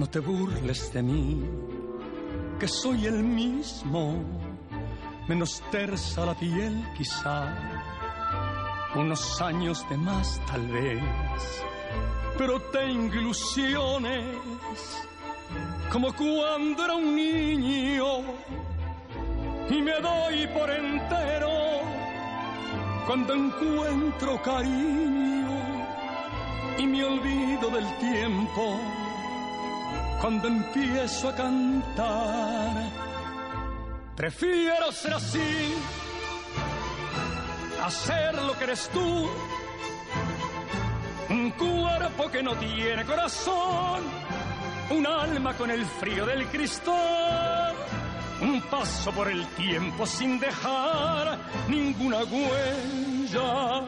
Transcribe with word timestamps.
No 0.00 0.08
te 0.08 0.18
burles 0.18 0.90
de 0.94 1.02
mí, 1.02 1.44
que 2.58 2.66
soy 2.66 3.04
el 3.04 3.22
mismo, 3.22 4.24
menos 5.28 5.62
tersa 5.70 6.24
la 6.24 6.32
piel 6.32 6.82
quizá, 6.96 7.54
unos 8.94 9.42
años 9.42 9.86
de 9.90 9.98
más 9.98 10.40
tal 10.46 10.66
vez, 10.68 11.02
pero 12.38 12.58
tengo 12.72 13.14
ilusiones, 13.14 14.24
como 15.92 16.14
cuando 16.14 16.82
era 16.82 16.94
un 16.94 17.14
niño, 17.14 18.20
y 19.68 19.82
me 19.82 20.00
doy 20.00 20.46
por 20.46 20.70
entero 20.70 21.50
cuando 23.06 23.34
encuentro 23.34 24.40
cariño 24.40 25.60
y 26.78 26.86
me 26.86 27.04
olvido 27.04 27.68
del 27.68 27.98
tiempo 27.98 28.80
cuando 30.20 30.48
empiezo 30.48 31.28
a 31.30 31.34
cantar. 31.34 32.90
Prefiero 34.14 34.92
ser 34.92 35.14
así, 35.14 35.74
hacer 37.82 38.34
lo 38.34 38.56
que 38.58 38.64
eres 38.64 38.88
tú. 38.92 39.30
Un 41.30 41.50
cuerpo 41.52 42.30
que 42.30 42.42
no 42.42 42.54
tiene 42.56 43.04
corazón, 43.04 44.02
un 44.90 45.06
alma 45.06 45.54
con 45.54 45.70
el 45.70 45.86
frío 45.86 46.26
del 46.26 46.46
cristal, 46.48 47.74
un 48.42 48.60
paso 48.62 49.12
por 49.12 49.28
el 49.28 49.46
tiempo 49.48 50.04
sin 50.04 50.38
dejar 50.38 51.38
ninguna 51.68 52.18
huella. 52.24 53.82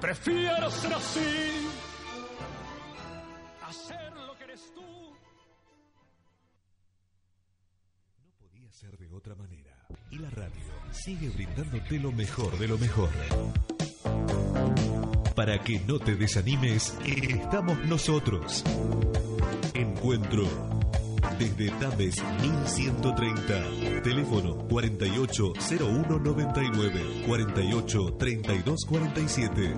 Prefiero 0.00 0.68
ser 0.70 0.94
así 0.94 1.81
sigue 11.04 11.28
brindándote 11.30 11.98
lo 11.98 12.12
mejor 12.12 12.56
de 12.58 12.68
lo 12.68 12.78
mejor. 12.78 13.08
Para 15.34 15.58
que 15.58 15.80
no 15.80 15.98
te 15.98 16.14
desanimes, 16.14 16.96
estamos 17.04 17.84
nosotros. 17.86 18.62
Encuentro 19.74 20.44
desde 21.38 21.70
Tames 21.70 22.22
1130. 22.42 24.02
Teléfono 24.02 24.58
480199 24.68 27.24
483247. 27.26 29.74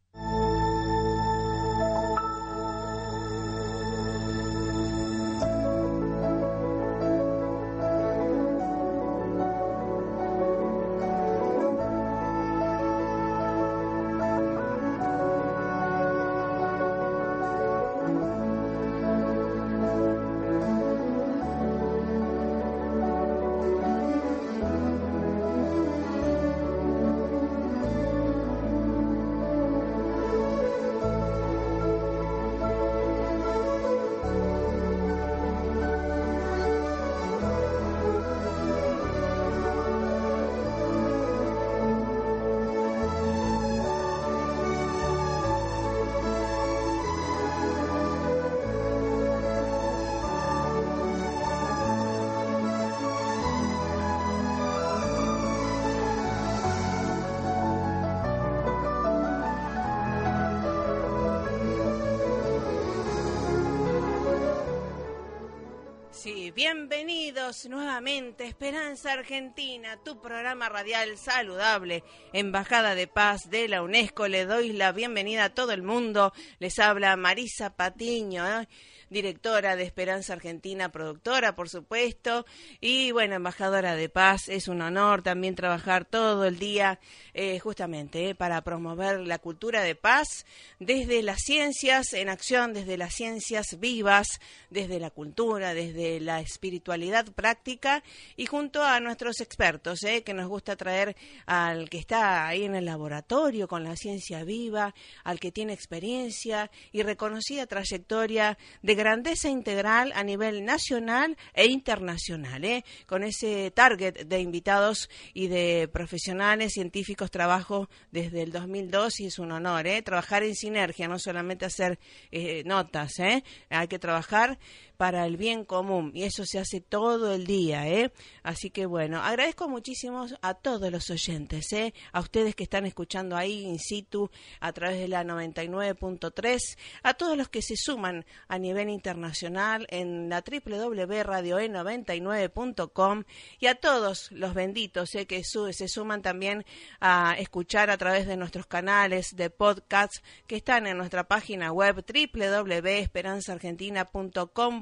Nuevamente, 67.70 68.46
Esperanza 68.46 69.14
Argentina, 69.14 69.98
tu 70.04 70.20
programa 70.20 70.68
radial 70.68 71.18
saludable, 71.18 72.04
Embajada 72.34 72.96
de 72.96 73.08
Paz 73.08 73.50
de 73.50 73.68
la 73.68 73.84
UNESCO. 73.84 74.28
Le 74.28 74.46
doy 74.46 74.74
la 74.74 74.92
bienvenida 74.92 75.46
a 75.46 75.54
todo 75.54 75.72
el 75.72 75.84
mundo. 75.84 76.34
Les 76.60 76.80
habla 76.80 77.16
Marisa 77.18 77.76
Patiño. 77.76 78.48
¿eh? 78.48 78.68
Directora 79.12 79.76
de 79.76 79.84
Esperanza 79.84 80.34
Argentina, 80.34 80.90
productora, 80.90 81.54
por 81.54 81.70
supuesto, 81.70 82.46
y 82.80 83.12
bueno, 83.12 83.36
embajadora 83.36 83.96
de 83.96 84.08
paz. 84.08 84.48
Es 84.48 84.70
un 84.70 84.82
honor 84.82 85.22
también 85.22 85.54
trabajar 85.54 86.06
todo 86.06 86.46
el 86.46 86.58
día 86.58 87.00
eh, 87.34 87.60
justamente 87.60 88.30
eh, 88.30 88.36
para 88.36 88.62
promover 88.64 89.20
la 89.20 89.38
cultura 89.38 89.84
de 89.84 89.96
paz 89.96 90.46
desde 90.80 91.22
las 91.24 91.40
ciencias 91.40 92.13
en 92.13 92.30
acción, 92.30 92.74
desde 92.74 92.98
las 92.98 93.13
ciencias 93.13 93.78
vivas, 93.80 94.40
desde 94.69 95.00
la 95.00 95.10
cultura, 95.10 95.74
desde 95.74 96.22
la 96.22 96.40
espiritualidad 96.40 97.25
práctica 97.34 98.04
y 98.38 98.46
junto 98.46 98.81
a 98.81 99.02
nuestros 99.02 99.42
expertos, 99.42 100.04
eh, 100.04 100.24
que 100.24 100.34
nos 100.34 100.48
gusta 100.48 100.78
traer 100.78 101.18
al 101.46 101.90
que 101.90 101.98
está 101.98 102.48
ahí 102.48 102.64
en 102.64 102.75
el 102.75 102.86
laboratorio 102.86 103.68
con 103.68 103.84
la 103.84 103.98
ciencia 103.98 104.46
viva, 104.46 104.96
al 105.25 105.42
que 105.42 105.52
tiene 105.52 105.74
experiencia 105.74 106.72
y 106.94 107.04
reconocida 107.04 107.68
trayectoria 107.68 108.57
de 108.81 109.00
grandeza 109.01 109.50
integral 109.50 110.13
a 110.15 110.24
nivel 110.24 110.63
nacional 110.63 111.36
e 111.53 111.65
internacional, 111.65 112.63
¿eh? 112.63 112.86
con 113.07 113.24
ese 113.24 113.71
target 113.71 114.27
de 114.27 114.39
invitados 114.39 115.09
y 115.33 115.48
de 115.48 115.89
profesionales 115.92 116.74
científicos 116.74 117.31
trabajo 117.31 117.89
desde 118.12 118.44
el 118.44 118.51
2002 118.51 119.21
y 119.21 119.25
es 119.25 119.39
un 119.39 119.51
honor 119.51 119.88
¿eh? 119.88 120.03
trabajar 120.03 120.44
en 120.44 120.56
sinergia, 120.56 121.07
no 121.07 121.18
solamente 121.18 121.65
hacer 121.65 121.98
eh, 122.31 122.62
notas, 122.65 123.18
¿eh? 123.19 123.44
hay 123.69 123.88
que 123.88 123.98
trabajar 123.98 124.59
para 125.01 125.25
el 125.25 125.36
bien 125.36 125.65
común 125.65 126.12
y 126.13 126.25
eso 126.25 126.45
se 126.45 126.59
hace 126.59 126.80
todo 126.80 127.33
el 127.33 127.48
día, 127.48 127.88
¿eh? 127.88 128.12
Así 128.44 128.69
que 128.69 128.86
bueno, 128.86 129.19
agradezco 129.19 129.68
muchísimo 129.68 130.27
a 130.44 130.53
todos 130.53 130.92
los 130.92 131.09
oyentes, 131.09 131.74
¿eh? 131.74 131.95
A 132.12 132.19
ustedes 132.19 132.53
que 132.53 132.62
están 132.62 132.86
escuchando 132.86 133.36
ahí 133.36 133.63
in 133.63 133.80
situ 133.80 134.30
a 134.59 134.71
través 134.74 135.00
de 135.00 135.07
la 135.07 135.24
99.3, 135.24 136.77
a 137.01 137.15
todos 137.15 137.36
los 137.36 137.50
que 137.50 137.63
se 137.63 137.77
suman 137.77 138.27
a 138.48 138.59
nivel 138.59 138.89
internacional 138.89 139.88
en 139.89 140.30
la 140.30 140.44
www.radioe99.com 140.44 143.24
y 143.59 143.65
a 143.65 143.74
todos 143.74 144.31
los 144.31 144.54
benditos 144.54 145.15
¿eh? 145.15 145.25
que 145.25 145.42
se 145.44 145.88
suman 145.88 146.21
también 146.21 146.63
a 147.00 147.36
escuchar 147.39 147.89
a 147.89 147.97
través 147.97 148.27
de 148.27 148.38
nuestros 148.38 148.68
canales 148.68 149.36
de 149.36 149.50
podcasts 149.50 150.21
que 150.45 150.57
están 150.57 150.86
en 150.86 151.00
nuestra 151.00 151.27
página 151.27 151.71
web 151.71 152.06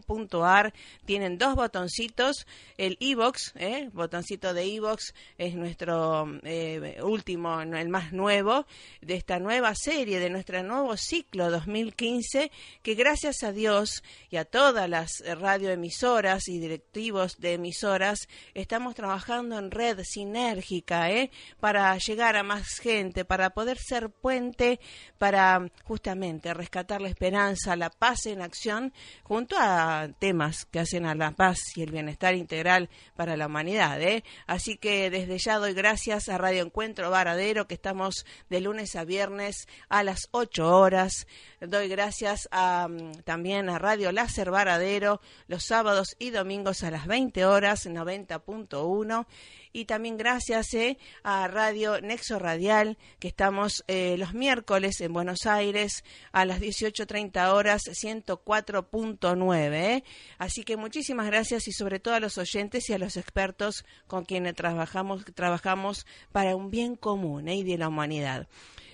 www.esperanzaargentina.com.ar. 0.10 0.74
Tienen 1.06 1.38
dos 1.38 1.56
botoncitos, 1.56 2.48
el 2.78 2.98
iBox, 3.00 3.54
¿eh? 3.56 3.90
botoncito 3.94 4.54
de 4.54 4.66
iBox 4.66 5.14
es 5.38 5.56
nuestro 5.56 6.28
eh, 6.44 7.00
último, 7.04 7.62
el 7.62 7.90
más 7.90 8.12
nuevo 8.12 8.66
de 9.02 9.16
esta 9.16 9.40
nueva 9.40 9.74
serie, 9.76 10.20
de 10.20 10.30
nuestro 10.30 10.62
nuevo 10.64 10.96
ciclo 10.98 11.50
2015, 11.52 12.52
que 12.82 12.96
gracias 12.96 13.44
a 13.44 13.52
Dios 13.52 14.04
y 14.30 14.38
a 14.38 14.46
todas 14.46 14.90
las 14.90 15.24
radioemisoras 15.26 16.48
y 16.48 16.60
directivos 16.60 17.38
de 17.40 17.54
emisoras, 17.54 18.28
estamos 18.54 18.96
trabajando 18.96 19.58
en 19.58 19.72
red 19.72 20.00
sinérgica, 20.04 21.12
¿eh? 21.12 21.32
para 21.60 21.98
llegar 21.98 22.36
a 22.36 22.44
más 22.44 22.80
gente, 22.80 23.26
para 23.26 23.52
poder 23.52 23.78
ser 23.78 24.10
puente, 24.10 24.80
para 25.18 25.70
justamente 25.84 26.54
rescatar 26.54 27.02
la 27.02 27.10
esperanza, 27.10 27.76
la 27.76 27.90
paz 27.90 28.26
en 28.26 28.42
acción, 28.42 28.94
junto 29.24 29.56
a 29.60 29.99
temas 30.08 30.66
que 30.66 30.80
hacen 30.80 31.06
a 31.06 31.16
la 31.16 31.32
paz 31.32 31.58
y 31.76 31.84
el 31.84 31.92
bienestar 31.92 32.36
integral 32.36 32.90
para 33.16 33.38
la 33.38 33.48
humanidad. 33.48 34.02
¿eh? 34.02 34.24
Así 34.48 34.78
que 34.78 35.10
desde 35.10 35.38
ya 35.38 35.58
doy 35.58 35.74
gracias 35.74 36.30
a 36.30 36.38
Radio 36.38 36.64
Encuentro 36.64 37.10
Varadero, 37.10 37.68
que 37.68 37.74
estamos 37.74 38.26
de 38.50 38.62
lunes 38.62 38.96
a 38.96 39.04
viernes 39.04 39.68
a 39.90 40.04
las 40.04 40.28
8 40.32 40.68
horas. 40.68 41.28
Doy 41.62 41.90
gracias 41.90 42.48
a, 42.52 42.88
mm, 42.88 43.24
también 43.26 43.70
a 43.70 43.78
Radio 43.78 44.14
Láser 44.14 44.50
Varadero 44.50 45.20
los 45.48 45.66
sábados 45.66 46.16
y 46.18 46.30
domingos 46.30 46.84
a 46.84 46.92
las 46.92 47.06
20 47.06 47.46
horas, 47.46 47.86
90.1 47.86 49.28
y 49.74 49.84
también 49.84 50.16
gracias 50.16 50.74
eh, 50.74 50.98
a 51.22 51.50
Radio 51.50 52.00
Nexo 52.00 52.40
Radial, 52.40 52.98
que 53.20 53.28
estamos 53.28 53.84
eh, 53.88 54.16
los 54.18 54.34
miércoles 54.34 55.02
en 55.02 55.12
Buenos 55.12 55.46
Aires 55.46 56.06
a 56.32 56.46
las 56.46 56.62
18.30 56.62 57.52
horas, 57.52 57.82
104.9. 57.84 59.74
Eh. 59.74 60.04
Así 60.38 60.64
que 60.64 60.78
muchísimas 60.78 61.26
gracias 61.26 61.68
y 61.68 61.74
sobre 61.74 62.00
todo 62.00 62.14
a 62.14 62.22
los 62.22 62.38
oyentes 62.38 62.90
y 62.90 62.94
a 62.94 62.98
los 62.98 63.18
expertos 63.18 63.84
con 64.08 64.24
quienes 64.24 64.56
trabajamos, 64.56 65.26
trabajamos 65.36 66.06
para 66.32 66.56
un 66.56 66.72
bien 66.72 66.96
común 66.96 67.50
y 67.50 67.64
de 67.64 67.78
la 67.78 67.90
humanidad. 67.90 68.48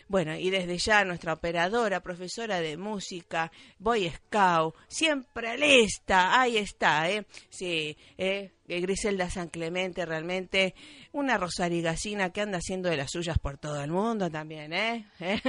Bueno, 0.08 0.36
y 0.36 0.52
desde 0.52 0.78
ya 0.78 1.04
nuestra 1.04 1.34
operadora, 1.34 2.02
profesora 2.02 2.62
de 2.62 2.78
música, 2.78 3.52
Boy 3.80 4.10
Scout, 4.10 4.76
siempre 4.88 5.58
lista, 5.58 6.40
ahí 6.40 6.58
está, 6.58 7.10
¿eh? 7.10 7.26
Sí, 7.50 7.98
¿eh? 8.18 8.52
Griselda 8.68 9.30
San 9.30 9.50
Clemente, 9.50 10.06
realmente 10.06 10.74
una 11.12 11.38
rosarigacina 11.38 12.32
que 12.32 12.42
anda 12.42 12.58
haciendo 12.58 12.90
de 12.90 12.98
las 12.98 13.12
suyas 13.12 13.38
por 13.38 13.58
todo 13.58 13.82
el 13.82 13.92
mundo 13.92 14.30
también, 14.30 14.74
¿eh? 14.74 15.08
¿Eh? 15.20 15.40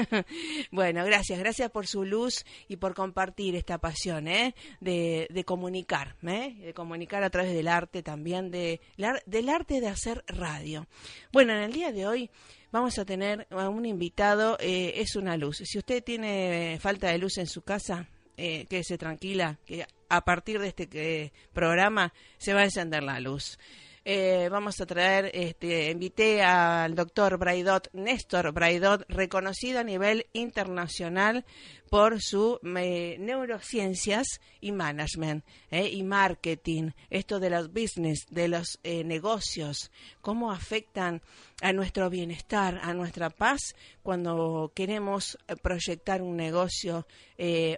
bueno, 0.71 1.05
gracias, 1.05 1.39
gracias 1.39 1.71
por 1.71 1.87
su 1.87 2.05
luz 2.05 2.45
y 2.69 2.77
por 2.77 2.95
compartir 2.95 3.57
esta 3.57 3.79
pasión, 3.79 4.29
¿eh? 4.29 4.55
De, 4.81 5.27
de 5.31 5.45
comunicar, 5.45 6.17
¿eh? 6.27 6.55
De 6.61 6.75
comunicar 6.75 7.23
a 7.25 7.31
través 7.31 7.53
del 7.53 7.69
arte 7.69 8.03
también, 8.03 8.51
de, 8.51 8.81
del 9.27 9.49
arte 9.49 9.81
de 9.81 9.89
hacer 9.89 10.25
radio. 10.29 10.87
Bueno, 11.33 11.55
en 11.55 11.63
el 11.63 11.73
día 11.73 11.93
de 11.93 12.07
hoy 12.07 12.31
vamos 12.73 12.99
a 12.99 13.05
tener 13.05 13.47
a 13.51 13.69
un 13.69 13.87
invitado, 13.87 14.57
eh, 14.61 14.95
es 14.97 15.17
una 15.17 15.37
luz. 15.37 15.63
Si 15.65 15.79
usted 15.79 16.03
tiene 16.03 16.79
falta 16.81 17.09
de 17.09 17.19
luz 17.19 17.39
en 17.39 17.47
su 17.47 17.63
casa, 17.63 18.09
eh, 18.37 18.67
quédese 18.69 18.99
tranquila, 18.99 19.59
que 19.65 19.87
a 20.09 20.25
partir 20.25 20.61
de 20.61 20.69
este 20.69 20.89
eh, 20.93 21.33
programa 21.53 22.13
se 22.39 22.55
va 22.55 22.61
a 22.61 22.65
encender 22.65 23.03
la 23.03 23.21
luz. 23.21 23.59
Eh, 24.09 24.49
vamos 24.53 24.81
a 24.81 24.87
traer, 24.87 25.33
este, 25.35 25.91
invité 25.91 26.41
al 26.41 26.95
doctor 26.95 27.37
Braidot, 27.39 27.89
Néstor 27.93 28.53
Braidot, 28.53 29.05
reconocido 29.09 29.81
a 29.81 29.83
nivel 29.83 30.29
internacional 30.33 31.45
por 31.91 32.23
su 32.23 32.61
neurociencias 32.63 34.41
y 34.61 34.71
management 34.71 35.45
eh, 35.73 35.89
y 35.89 36.05
marketing, 36.05 36.91
esto 37.11 37.41
de 37.41 37.51
los 37.51 37.73
business, 37.73 38.27
de 38.31 38.47
los 38.47 38.79
eh, 38.85 39.03
negocios, 39.03 39.91
cómo 40.21 40.53
afectan 40.53 41.21
a 41.61 41.73
nuestro 41.73 42.09
bienestar, 42.09 42.79
a 42.85 42.95
nuestra 42.95 43.29
paz 43.29 43.75
cuando 44.05 44.71
queremos 44.73 45.37
proyectar 45.63 46.23
un 46.23 46.37
negocio, 46.37 47.09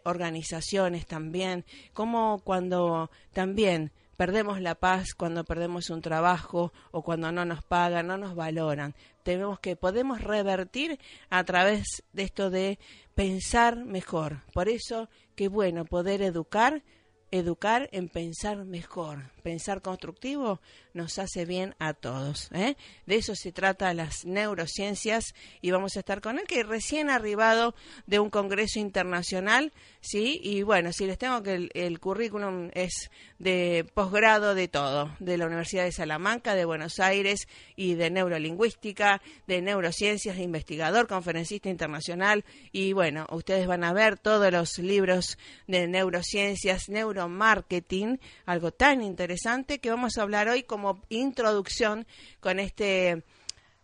organizaciones 0.05 1.07
también, 1.07 1.65
como 1.95 2.41
cuando 2.45 3.11
también 3.33 3.93
perdemos 4.19 4.61
la 4.61 4.75
paz 4.75 5.15
cuando 5.17 5.45
perdemos 5.45 5.91
un 5.91 6.03
trabajo 6.03 6.73
o 6.91 7.03
cuando 7.03 7.31
no 7.31 7.45
nos 7.45 7.63
pagan, 7.63 8.09
no 8.09 8.19
nos 8.19 8.35
valoran. 8.35 8.97
Tenemos 9.23 9.61
que 9.61 9.77
podemos 9.77 10.21
revertir 10.21 10.99
a 11.31 11.45
través 11.45 12.03
de 12.13 12.25
esto 12.25 12.51
de 12.51 12.81
pensar 13.15 13.77
mejor. 13.77 14.43
Por 14.53 14.69
eso, 14.69 15.09
qué 15.37 15.47
bueno 15.47 15.85
poder 15.85 16.21
educar, 16.21 16.83
educar 17.31 17.89
en 17.93 18.09
pensar 18.09 18.65
mejor, 18.65 19.31
pensar 19.43 19.83
constructivo 19.83 20.61
nos 20.95 21.19
hace 21.19 21.45
bien 21.45 21.75
a 21.79 21.95
todos. 21.95 22.51
¿eh? 22.53 22.77
De 23.07 23.17
eso 23.17 23.35
se 23.35 23.53
trata 23.53 23.95
las 23.95 24.25
neurociencias 24.25 25.35
y 25.63 25.71
vamos 25.71 25.97
a 25.97 26.01
estar 26.01 26.21
con 26.21 26.39
él, 26.39 26.47
que 26.47 26.63
recién 26.65 27.09
arribado 27.09 27.75
de 28.07 28.19
un 28.19 28.31
congreso 28.31 28.81
internacional, 28.81 29.73
¿sí? 30.01 30.41
Y 30.43 30.63
bueno, 30.63 30.93
si 30.93 31.07
les 31.07 31.19
tengo 31.19 31.43
que 31.43 31.69
el, 31.73 32.01
currículum 32.01 32.71
es 32.75 33.11
de 33.39 33.87
posgrado 33.95 34.55
de 34.55 34.69
todo, 34.69 35.15
de 35.21 35.39
la 35.39 35.47
Universidad 35.47 35.85
de 35.85 35.93
Salamanca, 35.93 36.55
de 36.55 36.65
Buenos 36.65 36.99
Aires 36.99 37.47
y 37.77 37.95
de 37.95 38.11
neurolingüística, 38.11 39.23
de 39.47 39.63
neurociencias, 39.63 40.39
investigador, 40.39 41.07
conferencista 41.07 41.69
internacional 41.69 42.45
y 42.73 42.93
bueno, 42.93 43.27
ustedes 43.31 43.67
van 43.67 43.85
a 43.85 43.93
ver 43.93 44.19
todos 44.19 44.51
los 44.53 44.79
libros 44.79 45.39
de 45.67 45.87
neurociencias, 45.87 46.89
neuromarketing, 47.19 48.21
algo 48.47 48.71
tan 48.73 49.03
interesante 49.03 49.79
que 49.79 49.91
vamos 49.91 50.17
a 50.17 50.23
hablar 50.23 50.49
hoy 50.49 50.63
como 50.63 51.03
introducción 51.09 52.07
con 52.41 52.61
este 52.61 53.25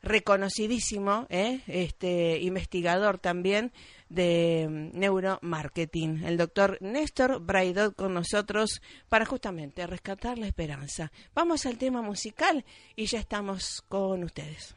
reconocidísimo 0.03 1.27
¿eh? 1.31 1.63
este 1.67 2.39
investigador 2.41 3.19
también 3.19 3.73
de 4.11 4.67
mm, 4.69 4.99
neuromarketing, 4.99 6.25
el 6.25 6.37
doctor 6.37 6.77
Néstor 6.81 7.41
Braidot 7.41 7.97
con 7.97 8.13
nosotros 8.13 8.83
para 9.09 9.25
justamente 9.25 9.87
rescatar 9.87 10.39
la 10.39 10.47
esperanza. 10.47 11.11
Vamos 11.35 11.65
al 11.67 11.79
tema 11.79 12.03
musical 12.03 12.65
y 12.95 13.07
ya 13.07 13.19
estamos 13.19 13.83
con 13.89 14.25
ustedes. 14.25 14.77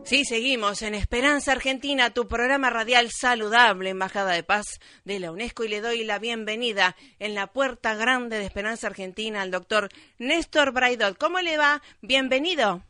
Sí, 0.07 0.23
seguimos 0.23 0.83
en 0.83 0.95
Esperanza 0.95 1.51
Argentina, 1.51 2.13
tu 2.13 2.29
programa 2.29 2.69
radial 2.69 3.11
saludable, 3.11 3.89
Embajada 3.89 4.31
de 4.31 4.41
Paz 4.41 4.79
de 5.03 5.19
la 5.19 5.33
UNESCO, 5.33 5.65
y 5.65 5.67
le 5.67 5.81
doy 5.81 6.05
la 6.05 6.17
bienvenida 6.17 6.95
en 7.19 7.35
la 7.35 7.47
puerta 7.47 7.93
grande 7.93 8.37
de 8.37 8.45
Esperanza 8.45 8.87
Argentina 8.87 9.41
al 9.41 9.51
doctor 9.51 9.89
Néstor 10.17 10.71
Braidot. 10.71 11.17
¿Cómo 11.17 11.41
le 11.41 11.57
va? 11.57 11.81
Bienvenido. 12.01 12.83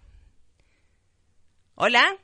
Hola. 1.73 2.15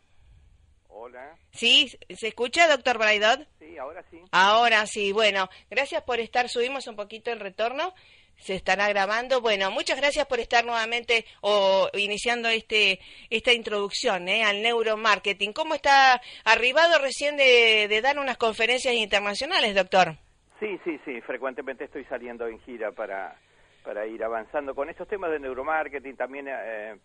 Hola. 0.89 1.39
Sí, 1.53 1.91
¿se 2.15 2.27
escucha, 2.27 2.67
doctor 2.67 2.99
Braidot? 2.99 3.47
Sí, 3.57 3.75
ahora 3.79 4.05
sí. 4.11 4.21
Ahora 4.29 4.85
sí, 4.85 5.11
bueno, 5.11 5.49
gracias 5.71 6.03
por 6.03 6.19
estar, 6.19 6.49
subimos 6.49 6.85
un 6.85 6.95
poquito 6.95 7.31
el 7.31 7.39
retorno 7.39 7.95
se 8.37 8.55
estará 8.55 8.87
grabando. 8.89 9.41
Bueno, 9.41 9.71
muchas 9.71 9.97
gracias 9.97 10.25
por 10.25 10.39
estar 10.39 10.65
nuevamente 10.65 11.25
o 11.41 11.89
iniciando 11.93 12.49
este 12.49 12.99
esta 13.29 13.53
introducción 13.53 14.27
¿eh? 14.27 14.43
al 14.43 14.61
neuromarketing. 14.61 15.53
¿Cómo 15.53 15.75
está 15.75 16.21
arribado 16.43 16.99
recién 16.99 17.37
de, 17.37 17.99
dar 18.01 18.19
unas 18.19 18.37
conferencias 18.37 18.93
internacionales, 18.93 19.75
doctor? 19.75 20.15
Sí, 20.59 20.79
sí, 20.83 20.99
sí. 21.05 21.21
Frecuentemente 21.21 21.85
estoy 21.85 22.05
saliendo 22.05 22.47
en 22.47 22.59
gira 22.61 22.91
para, 22.91 23.35
para 23.83 24.05
ir 24.07 24.23
avanzando 24.23 24.75
con 24.75 24.89
estos 24.89 25.07
temas 25.07 25.31
de 25.31 25.39
neuromarketing. 25.39 26.15
También 26.15 26.47
eh, 26.49 26.97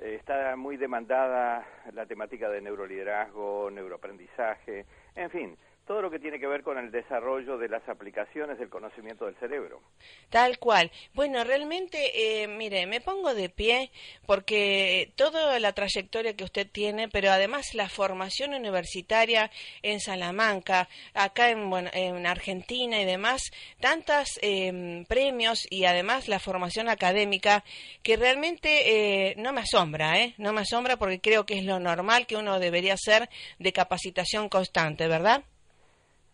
está 0.00 0.56
muy 0.56 0.76
demandada 0.76 1.66
la 1.92 2.06
temática 2.06 2.48
de 2.48 2.60
neuroliderazgo, 2.60 3.70
neuroaprendizaje, 3.70 4.86
en 5.14 5.30
fin 5.30 5.56
todo 5.90 6.02
lo 6.02 6.10
que 6.12 6.20
tiene 6.20 6.38
que 6.38 6.46
ver 6.46 6.62
con 6.62 6.78
el 6.78 6.92
desarrollo 6.92 7.58
de 7.58 7.68
las 7.68 7.88
aplicaciones 7.88 8.60
del 8.60 8.68
conocimiento 8.68 9.24
del 9.24 9.34
cerebro. 9.40 9.82
Tal 10.28 10.60
cual. 10.60 10.92
Bueno, 11.14 11.42
realmente, 11.42 12.42
eh, 12.42 12.46
mire, 12.46 12.86
me 12.86 13.00
pongo 13.00 13.34
de 13.34 13.48
pie 13.48 13.90
porque 14.24 15.12
toda 15.16 15.58
la 15.58 15.72
trayectoria 15.72 16.36
que 16.36 16.44
usted 16.44 16.68
tiene, 16.70 17.08
pero 17.08 17.32
además 17.32 17.74
la 17.74 17.88
formación 17.88 18.54
universitaria 18.54 19.50
en 19.82 19.98
Salamanca, 19.98 20.88
acá 21.12 21.50
en, 21.50 21.68
bueno, 21.68 21.90
en 21.92 22.24
Argentina 22.24 23.02
y 23.02 23.04
demás, 23.04 23.50
tantos 23.80 24.38
eh, 24.42 25.04
premios 25.08 25.66
y 25.70 25.86
además 25.86 26.28
la 26.28 26.38
formación 26.38 26.88
académica 26.88 27.64
que 28.04 28.16
realmente 28.16 29.30
eh, 29.30 29.34
no 29.38 29.52
me 29.52 29.62
asombra, 29.62 30.20
¿eh? 30.20 30.34
No 30.38 30.52
me 30.52 30.60
asombra 30.60 30.98
porque 30.98 31.20
creo 31.20 31.46
que 31.46 31.58
es 31.58 31.64
lo 31.64 31.80
normal 31.80 32.28
que 32.28 32.36
uno 32.36 32.60
debería 32.60 32.94
hacer 32.94 33.28
de 33.58 33.72
capacitación 33.72 34.48
constante, 34.48 35.08
¿verdad? 35.08 35.42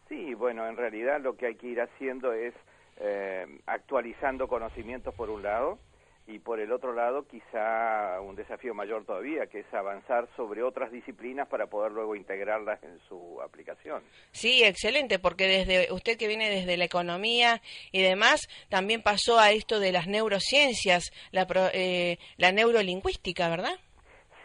Sí, 0.09 0.35
bueno, 0.35 0.67
en 0.69 0.77
realidad 0.77 1.21
lo 1.21 1.37
que 1.37 1.47
hay 1.47 1.55
que 1.57 1.69
ir 1.69 1.81
haciendo 1.81 2.33
es 2.33 2.55
eh, 2.99 3.47
actualizando 3.67 4.49
conocimientos 4.49 5.15
por 5.15 5.31
un 5.31 5.43
lado 5.43 5.79
y 6.29 6.41
por 6.41 6.59
el 6.61 6.73
otro 6.73 6.93
lado 6.93 7.27
quizá 7.27 8.21
un 8.21 8.35
desafío 8.35 8.75
mayor 8.75 9.05
todavía, 9.05 9.47
que 9.47 9.61
es 9.61 9.75
avanzar 9.75 10.29
sobre 10.37 10.63
otras 10.63 10.91
disciplinas 10.91 11.47
para 11.49 11.69
poder 11.69 11.93
luego 11.93 12.17
integrarlas 12.17 12.83
en 12.83 12.99
su 13.09 13.41
aplicación. 13.41 14.03
Sí, 14.33 14.65
excelente, 14.65 15.19
porque 15.19 15.47
desde 15.47 15.93
usted 15.93 16.17
que 16.19 16.27
viene 16.27 16.51
desde 16.51 16.77
la 16.77 16.85
economía 16.85 17.63
y 17.93 18.03
demás, 18.03 18.49
también 18.69 19.03
pasó 19.03 19.39
a 19.39 19.53
esto 19.53 19.79
de 19.79 19.93
las 19.93 20.09
neurociencias, 20.09 21.13
la, 21.31 21.47
eh, 21.73 22.19
la 22.39 22.51
neurolingüística, 22.51 23.49
¿verdad? 23.49 23.79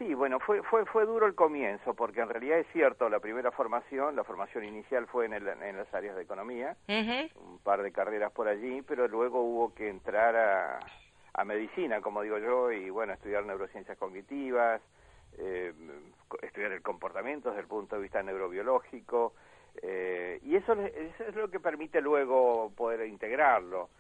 Sí, 0.02 0.16
bueno, 0.16 0.40
fue, 0.40 0.64
fue, 0.64 0.84
fue 0.86 1.06
duro 1.06 1.28
el 1.28 1.36
comienzo, 1.36 1.94
porque 1.94 2.22
en 2.22 2.30
realidad 2.30 2.58
es 2.58 2.66
cierto, 2.74 3.08
la 3.08 3.20
primera 3.20 3.52
formación, 3.52 4.16
la 4.16 4.24
formación 4.24 4.64
inicial 4.64 5.06
fue 5.06 5.28
en, 5.28 5.34
el, 5.34 5.48
en 5.48 5.78
las 5.78 5.94
áreas 5.94 6.16
de 6.16 6.24
economía, 6.24 6.76
un 7.36 7.60
par 7.60 7.84
de 7.84 7.92
carreras 7.92 8.32
por 8.32 8.48
allí, 8.48 8.82
pero 8.82 9.08
luego 9.08 9.44
hubo 9.44 9.76
que 9.76 9.90
entrar 9.90 10.36
a, 10.36 10.80
a 11.36 11.46
medicina, 11.46 12.02
como 12.02 12.24
digo 12.24 12.40
yo, 12.40 12.72
y 12.72 12.90
bueno, 12.90 13.14
estudiar 13.14 13.46
neurociencias 13.46 13.96
cognitivas, 14.00 14.82
eh, 15.38 15.72
estudiar 16.42 16.72
el 16.72 16.82
comportamiento 16.82 17.50
desde 17.50 17.62
el 17.62 17.68
punto 17.68 17.96
de 17.96 18.02
vista 18.02 18.24
neurobiológico, 18.24 19.36
eh, 19.84 20.40
y 20.42 20.56
eso, 20.56 20.74
eso 20.74 21.24
es 21.28 21.36
lo 21.36 21.52
que 21.52 21.60
permite 21.60 22.02
luego 22.02 22.72
poder 22.76 23.06
integrarlo. 23.06 23.92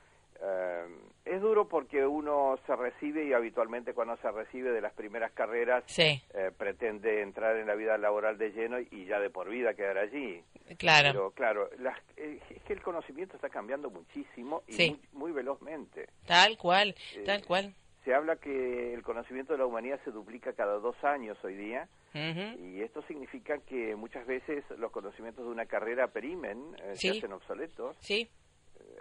Eh, 0.43 0.85
es 1.25 1.39
duro 1.39 1.67
porque 1.67 2.05
uno 2.05 2.57
se 2.65 2.75
recibe 2.75 3.23
y 3.25 3.33
habitualmente 3.33 3.93
cuando 3.93 4.17
se 4.17 4.31
recibe 4.31 4.71
de 4.71 4.81
las 4.81 4.93
primeras 4.93 5.31
carreras 5.33 5.83
sí. 5.85 6.19
eh, 6.33 6.51
pretende 6.57 7.21
entrar 7.21 7.57
en 7.57 7.67
la 7.67 7.75
vida 7.75 7.95
laboral 7.97 8.37
de 8.39 8.51
lleno 8.51 8.79
y 8.79 9.05
ya 9.05 9.19
de 9.19 9.29
por 9.29 9.47
vida 9.49 9.75
quedar 9.75 9.99
allí. 9.99 10.43
Claro. 10.79 11.09
Pero 11.11 11.31
claro, 11.31 11.69
las, 11.79 11.97
eh, 12.17 12.39
es 12.49 12.63
que 12.63 12.73
el 12.73 12.81
conocimiento 12.81 13.35
está 13.35 13.49
cambiando 13.49 13.89
muchísimo 13.91 14.63
y 14.67 14.73
Sí. 14.73 14.99
muy, 15.13 15.21
muy 15.25 15.31
velozmente. 15.31 16.07
Tal 16.25 16.57
cual, 16.57 16.95
Eh, 17.15 17.23
tal 17.23 17.45
cual. 17.45 17.73
Se 18.03 18.15
habla 18.15 18.35
que 18.37 18.95
el 18.95 19.03
conocimiento 19.03 19.53
de 19.53 19.59
la 19.59 19.67
humanidad 19.67 19.99
se 20.03 20.09
duplica 20.09 20.53
cada 20.53 20.79
dos 20.79 20.95
años 21.03 21.37
hoy 21.43 21.55
día 21.55 21.87
y 22.15 22.81
esto 22.81 23.03
significa 23.03 23.59
que 23.59 23.95
muchas 23.95 24.25
veces 24.25 24.65
los 24.79 24.91
conocimientos 24.91 25.45
de 25.45 25.51
una 25.51 25.67
carrera 25.67 26.07
perimen, 26.07 26.75
Sí. 26.93 27.09
se 27.09 27.17
hacen 27.19 27.31
obsoletos. 27.33 27.95
Sí. 27.99 28.27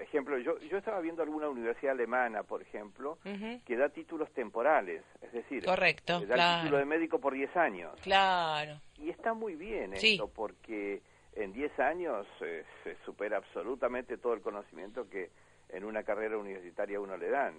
Ejemplo, 0.00 0.38
yo, 0.38 0.59
yo 0.61 0.78
estaba 0.78 1.00
viendo 1.00 1.23
alguna 1.23 1.49
universidad 1.49 1.92
alemana, 1.92 2.42
por 2.42 2.62
ejemplo, 2.62 3.19
que 3.66 3.76
da 3.76 3.90
títulos 3.90 4.30
temporales, 4.33 5.04
es 5.21 5.30
decir, 5.33 5.62
Correcto, 5.64 6.21
da 6.21 6.35
claro. 6.35 6.52
el 6.57 6.61
título 6.62 6.78
de 6.78 6.85
médico 6.87 7.21
por 7.21 7.35
10 7.35 7.54
años. 7.57 7.92
Claro. 8.02 8.80
Y 8.97 9.11
está 9.11 9.35
muy 9.35 9.57
bien 9.57 9.95
Sí. 9.97 10.12
esto, 10.14 10.28
porque 10.28 11.02
en 11.35 11.52
10 11.52 11.78
años 11.80 12.26
eh, 12.40 12.64
se 12.83 12.97
supera 13.04 13.37
absolutamente 13.37 14.16
todo 14.16 14.33
el 14.33 14.40
conocimiento 14.40 15.09
que 15.09 15.30
en 15.69 15.85
una 15.85 16.02
carrera 16.02 16.38
universitaria 16.38 16.99
uno 16.99 17.16
le 17.19 17.28
dan. 17.28 17.54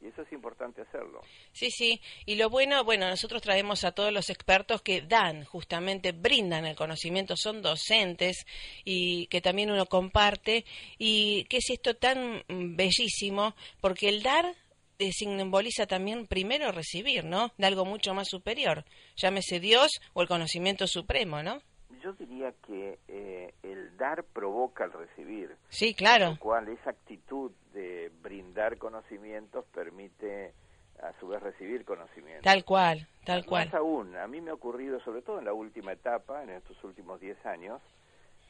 Y 0.00 0.08
eso 0.08 0.22
es 0.22 0.32
importante 0.32 0.82
hacerlo. 0.82 1.22
Sí, 1.52 1.70
sí. 1.70 2.00
Y 2.26 2.34
lo 2.36 2.50
bueno, 2.50 2.84
bueno, 2.84 3.08
nosotros 3.08 3.40
traemos 3.40 3.82
a 3.84 3.92
todos 3.92 4.12
los 4.12 4.28
expertos 4.28 4.82
que 4.82 5.00
dan, 5.00 5.44
justamente 5.44 6.12
brindan 6.12 6.66
el 6.66 6.76
conocimiento, 6.76 7.34
son 7.36 7.62
docentes 7.62 8.44
y 8.84 9.26
que 9.28 9.40
también 9.40 9.70
uno 9.70 9.86
comparte. 9.86 10.64
Y 10.98 11.44
que 11.44 11.58
es 11.58 11.70
esto 11.70 11.96
tan 11.96 12.42
bellísimo, 12.48 13.54
porque 13.80 14.08
el 14.10 14.22
dar 14.22 14.54
eh, 14.98 15.12
simboliza 15.12 15.86
también 15.86 16.26
primero 16.26 16.72
recibir, 16.72 17.24
¿no? 17.24 17.52
De 17.58 17.66
algo 17.66 17.84
mucho 17.84 18.14
más 18.14 18.28
superior. 18.28 18.84
Llámese 19.16 19.60
Dios 19.60 19.90
o 20.12 20.22
el 20.22 20.28
conocimiento 20.28 20.86
supremo, 20.86 21.42
¿no? 21.42 21.60
Yo 22.02 22.12
diría 22.12 22.52
que 22.66 22.98
eh, 23.08 23.54
el 23.62 23.96
dar 23.96 24.22
provoca 24.24 24.84
el 24.84 24.92
recibir, 24.92 25.56
Sí, 25.70 25.94
claro. 25.94 26.30
lo 26.32 26.38
cual 26.38 26.68
esa 26.68 26.90
actitud 26.90 27.50
de 27.76 28.10
brindar 28.22 28.78
conocimientos 28.78 29.66
permite 29.66 30.54
a 31.02 31.12
su 31.20 31.28
vez 31.28 31.42
recibir 31.42 31.84
conocimientos. 31.84 32.42
Tal 32.42 32.64
cual, 32.64 33.06
tal 33.26 33.44
cual. 33.44 33.66
Más 33.66 33.74
aún, 33.74 34.16
a 34.16 34.26
mí 34.26 34.40
me 34.40 34.50
ha 34.50 34.54
ocurrido, 34.54 34.98
sobre 35.00 35.20
todo 35.20 35.38
en 35.38 35.44
la 35.44 35.52
última 35.52 35.92
etapa, 35.92 36.42
en 36.42 36.50
estos 36.50 36.82
últimos 36.84 37.20
10 37.20 37.44
años, 37.44 37.82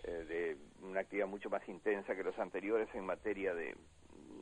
eh, 0.05 0.25
de 0.29 0.57
una 0.87 1.01
actividad 1.01 1.27
mucho 1.27 1.51
más 1.51 1.69
intensa 1.69 2.15
que 2.15 2.23
los 2.23 2.39
anteriores 2.39 2.89
en 2.95 3.05
materia 3.05 3.53
de, 3.53 3.75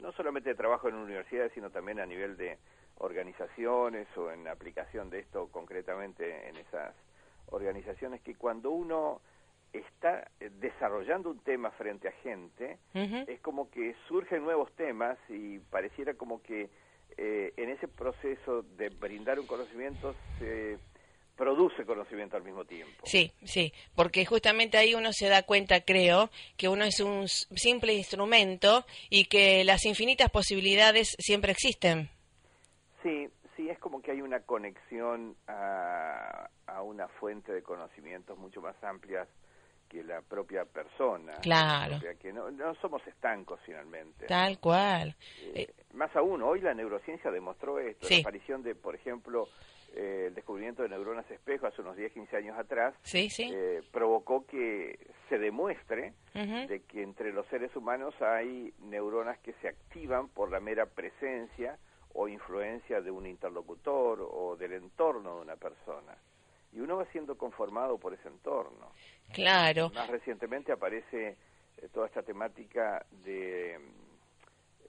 no 0.02 0.12
solamente 0.12 0.50
de 0.50 0.54
trabajo 0.54 0.86
en 0.90 0.96
universidades, 0.96 1.52
sino 1.54 1.70
también 1.70 1.98
a 1.98 2.04
nivel 2.04 2.36
de 2.36 2.58
organizaciones 2.98 4.06
o 4.18 4.30
en 4.30 4.46
aplicación 4.48 5.08
de 5.08 5.20
esto 5.20 5.48
concretamente 5.50 6.50
en 6.50 6.56
esas 6.58 6.94
organizaciones, 7.46 8.20
que 8.20 8.34
cuando 8.34 8.70
uno 8.70 9.22
está 9.78 10.30
eh, 10.40 10.50
desarrollando 10.60 11.30
un 11.30 11.40
tema 11.40 11.70
frente 11.72 12.08
a 12.08 12.12
gente, 12.22 12.78
es 12.94 13.40
como 13.40 13.70
que 13.70 13.94
surgen 14.08 14.44
nuevos 14.44 14.72
temas 14.76 15.18
y 15.28 15.58
pareciera 15.58 16.14
como 16.14 16.42
que 16.42 16.70
eh, 17.16 17.52
en 17.56 17.70
ese 17.70 17.88
proceso 17.88 18.62
de 18.62 18.88
brindar 18.88 19.38
un 19.38 19.46
conocimiento 19.46 20.14
se 20.38 20.78
produce 21.36 21.84
conocimiento 21.84 22.36
al 22.36 22.44
mismo 22.44 22.64
tiempo. 22.64 23.02
Sí, 23.04 23.32
sí, 23.44 23.72
porque 23.96 24.24
justamente 24.24 24.78
ahí 24.78 24.94
uno 24.94 25.12
se 25.12 25.28
da 25.28 25.42
cuenta, 25.42 25.80
creo, 25.80 26.30
que 26.56 26.68
uno 26.68 26.84
es 26.84 27.00
un 27.00 27.26
simple 27.26 27.94
instrumento 27.94 28.84
y 29.10 29.24
que 29.24 29.64
las 29.64 29.84
infinitas 29.84 30.30
posibilidades 30.30 31.16
siempre 31.18 31.50
existen. 31.50 32.08
Sí, 33.02 33.28
sí, 33.56 33.68
es 33.68 33.78
como 33.80 34.00
que 34.00 34.12
hay 34.12 34.22
una 34.22 34.40
conexión 34.40 35.36
a, 35.48 36.48
a 36.66 36.82
una 36.82 37.08
fuente 37.08 37.52
de 37.52 37.62
conocimientos 37.62 38.38
mucho 38.38 38.60
más 38.60 38.76
amplias 38.84 39.28
que 39.94 40.02
la 40.02 40.20
propia 40.22 40.64
persona. 40.64 41.34
Claro. 41.40 41.96
O 41.96 42.00
sea, 42.00 42.14
que 42.14 42.32
no, 42.32 42.50
no 42.50 42.74
somos 42.76 43.06
estancos 43.06 43.60
finalmente. 43.64 44.26
Tal 44.26 44.58
cual. 44.58 45.14
Eh, 45.54 45.72
más 45.92 46.14
aún, 46.16 46.42
hoy 46.42 46.60
la 46.60 46.74
neurociencia 46.74 47.30
demostró 47.30 47.78
esto, 47.78 48.06
Sí. 48.06 48.16
la 48.16 48.20
aparición 48.22 48.62
de, 48.64 48.74
por 48.74 48.96
ejemplo, 48.96 49.46
eh, 49.94 50.24
el 50.26 50.34
descubrimiento 50.34 50.82
de 50.82 50.88
neuronas 50.88 51.30
espejo 51.30 51.68
hace 51.68 51.80
unos 51.80 51.96
10, 51.96 52.12
15 52.12 52.36
años 52.36 52.58
atrás, 52.58 52.92
Sí, 53.02 53.30
sí. 53.30 53.48
eh, 53.54 53.82
provocó 53.92 54.44
que 54.46 54.98
se 55.28 55.38
demuestre 55.38 56.12
de 56.34 56.82
que 56.88 57.02
entre 57.04 57.32
los 57.32 57.46
seres 57.46 57.74
humanos 57.76 58.12
hay 58.20 58.74
neuronas 58.80 59.38
que 59.38 59.52
se 59.62 59.68
activan 59.68 60.28
por 60.28 60.50
la 60.50 60.58
mera 60.58 60.86
presencia 60.86 61.78
o 62.12 62.26
influencia 62.26 63.00
de 63.00 63.12
un 63.12 63.26
interlocutor 63.26 64.18
o 64.28 64.56
del 64.56 64.72
entorno 64.72 65.36
de 65.36 65.42
una 65.42 65.56
persona. 65.56 66.16
Y 66.72 66.80
uno 66.80 66.96
va 66.96 67.04
siendo 67.12 67.38
conformado 67.38 67.98
por 67.98 68.14
ese 68.14 68.26
entorno. 68.26 68.90
Claro. 69.32 69.90
Más 69.94 70.08
recientemente 70.08 70.72
aparece 70.72 71.36
eh, 71.78 71.88
toda 71.92 72.06
esta 72.06 72.22
temática 72.22 73.04
de 73.24 73.78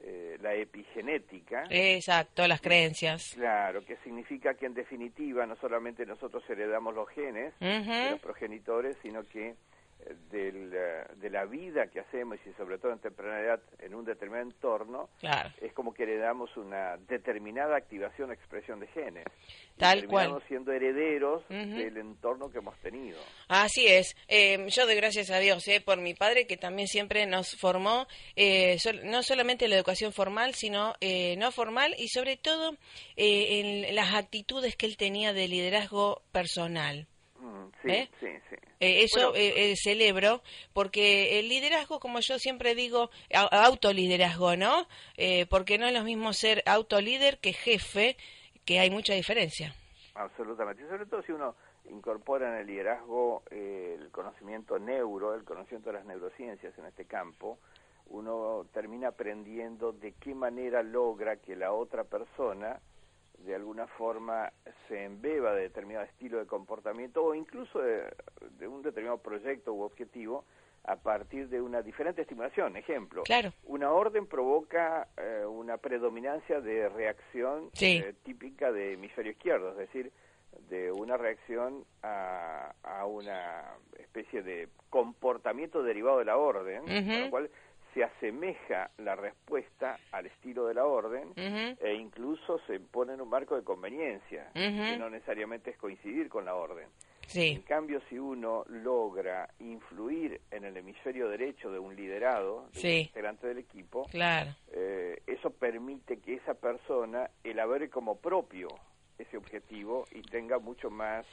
eh, 0.02 0.38
la 0.42 0.54
epigenética. 0.54 1.64
Exacto, 1.70 2.48
las 2.48 2.62
creencias. 2.62 3.34
Claro, 3.34 3.84
que 3.84 3.98
significa 3.98 4.54
que 4.54 4.68
en 4.68 4.74
definitiva 4.74 5.46
no 5.46 5.56
solamente 5.56 6.06
nosotros 6.06 6.44
heredamos 6.50 6.94
los 6.94 7.10
genes 7.10 7.58
de 7.60 8.12
los 8.12 8.20
progenitores, 8.20 8.98
sino 9.02 9.24
que 9.24 9.56
del, 10.32 10.72
eh, 10.74 11.06
de 11.16 11.30
la 11.30 11.46
vida 11.46 11.88
que 11.88 12.00
hacemos 12.00 12.38
y 12.46 12.54
sobre 12.54 12.78
todo 12.78 12.92
en 12.92 13.00
temprana 13.00 13.40
edad 13.40 13.60
en 13.80 13.96
un 13.96 14.06
determinado 14.06 14.50
entorno, 14.50 15.10
es 15.62 15.74
como 15.74 15.94
que 15.94 16.04
heredamos 16.04 16.56
una 16.58 16.98
determinada 17.08 17.76
activación 17.76 18.32
expresión 18.32 18.80
de 18.80 18.88
genes. 18.88 19.26
Tal 19.78 20.06
y 20.06 20.08
cual. 20.08 20.42
siendo 20.48 20.72
herederos 20.72 21.48
del 21.50 21.98
entorno 21.98 22.50
que 22.50 22.60
hemos 22.60 22.78
tenido. 22.80 23.20
Así 23.48 23.88
es. 23.88 24.16
Eh, 24.28 24.66
yo 24.70 24.86
doy 24.86 24.96
gracias 24.96 25.30
a 25.32 25.40
Dios 25.40 25.68
eh, 25.68 25.82
por 25.82 26.00
mi 26.00 26.14
padre 26.14 26.48
que 26.48 26.58
también 26.58 26.88
siempre 26.88 27.26
nos 27.26 27.56
formó, 27.58 28.08
eh, 28.36 28.78
no 29.04 29.24
solamente 29.24 29.68
la 29.68 29.76
educación 29.76 30.14
formal, 30.14 30.54
sino 30.54 30.96
eh, 31.02 31.36
no 31.38 31.52
formal 31.52 31.94
y 31.98 32.08
sobre 32.08 32.38
todo 32.38 32.78
en 33.18 33.94
las 33.96 34.14
actitudes 34.14 34.76
que 34.76 34.86
él 34.86 34.98
tenía 34.98 35.34
de 35.34 35.48
liderazgo 35.48 36.22
personal. 36.32 37.08
Mm, 37.46 37.70
sí, 37.84 38.10
sí, 38.20 38.28
sí. 38.50 38.56
Eh, 38.80 39.04
eso 39.04 39.36
eh, 39.36 39.72
eh, 39.72 39.76
celebro, 39.76 40.42
porque 40.74 41.40
el 41.40 41.48
liderazgo, 41.48 42.00
como 42.00 42.20
yo 42.20 42.40
siempre 42.40 42.74
digo, 42.74 43.12
autoliderazgo, 43.32 44.56
¿no? 44.56 44.88
porque 45.50 45.78
no 45.78 45.86
es 45.86 45.94
lo 45.94 46.04
mismo 46.04 46.34
ser 46.34 46.64
autolíder 46.66 47.38
que 47.38 47.54
jefe, 47.54 48.18
que 48.66 48.80
hay 48.80 48.90
mucha 48.90 49.14
diferencia. 49.14 49.76
Absolutamente, 50.16 50.88
sobre 50.90 51.06
todo 51.06 51.22
si 51.22 51.34
uno 51.34 51.56
incorpora 51.92 52.52
en 52.52 52.62
el 52.62 52.68
liderazgo 52.68 53.44
el 53.52 54.10
conocimiento 54.10 54.80
neuro, 54.80 55.36
el 55.36 55.44
conocimiento 55.44 55.92
de 55.92 55.98
las 55.98 56.06
neurociencias 56.06 56.76
en 56.80 56.86
este 56.86 57.06
campo, 57.06 57.60
uno 58.08 58.66
termina 58.74 59.10
aprendiendo 59.10 59.92
de 59.92 60.14
qué 60.14 60.34
manera 60.34 60.82
logra 60.82 61.36
que 61.38 61.56
la 61.56 61.74
otra 61.74 62.06
persona 62.06 62.80
de 63.46 63.56
alguna 63.56 63.88
forma 63.88 64.52
se 64.88 65.04
embeba 65.04 65.54
de 65.54 65.64
determinado 65.64 66.06
estilo 66.06 66.40
de 66.40 66.46
comportamiento 66.46 67.24
o 67.24 67.36
incluso 67.36 67.80
de, 67.80 68.68
un 68.68 68.82
determinado 68.82 69.20
proyecto 69.20 69.74
u 69.74 69.82
objetivo 69.82 70.46
a 70.84 70.96
partir 70.98 71.50
de 71.50 71.62
una 71.62 71.82
diferente 71.82 72.22
estimulación. 72.22 72.76
Ejemplo, 72.76 73.24
una 73.66 73.92
orden 73.92 74.28
provoca 74.28 75.08
eh, 75.18 75.46
una 75.46 75.78
predominancia 75.78 76.62
de 76.62 76.90
reacción 76.90 77.70
eh, 77.80 78.14
típica 78.24 78.72
de 78.72 78.94
hemisferio 78.94 79.32
izquierdo, 79.32 79.72
es 79.72 79.78
decir, 79.78 80.12
de 80.70 80.92
una 80.92 81.18
reacción 81.18 81.86
a, 82.02 82.74
a, 82.84 83.06
una 83.06 83.76
especie 84.00 84.42
de 84.42 84.70
comportamiento 84.90 85.84
derivado 85.84 86.20
de 86.20 86.26
la 86.26 86.38
orden, 86.38 86.86
con 86.86 87.22
lo 87.22 87.30
cual 87.30 87.50
se 87.96 88.04
asemeja 88.04 88.92
la 88.98 89.16
respuesta 89.16 89.98
al 90.12 90.26
estilo 90.26 90.68
de 90.68 90.74
la 90.74 90.86
orden 90.86 91.32
e 91.38 91.94
incluso 91.94 92.60
se 92.68 92.80
pone 92.80 93.14
en 93.14 93.22
un 93.22 93.30
marco 93.30 93.56
de 93.56 93.64
conveniencia, 93.64 94.52
que 94.54 94.98
no 95.00 95.10
necesariamente 95.10 95.72
es 95.72 95.78
coincidir 95.78 96.28
con 96.30 96.46
la 96.46 96.56
orden. 96.56 96.88
En 97.34 97.62
cambio, 97.64 98.02
si 98.10 98.20
uno 98.20 98.66
logra 98.68 99.50
influir 99.60 100.42
en 100.52 100.66
el 100.66 100.78
hemisferio 100.78 101.30
derecho 101.30 101.72
de 101.72 101.80
un 101.80 101.96
liderado, 101.96 102.68
de 102.74 102.80
un 102.80 102.94
integrante 103.00 103.48
del 103.48 103.58
equipo, 103.60 104.08
eh, 104.14 105.22
eso 105.26 105.50
permite 105.50 106.20
que 106.20 106.36
esa 106.36 106.54
persona 106.54 107.30
elabore 107.44 107.90
como 107.90 108.18
propio 108.18 108.68
ese 109.18 109.38
objetivo 109.38 110.06
y 110.12 110.22
tenga 110.22 110.60
mucho 110.60 110.90
más 110.90 111.26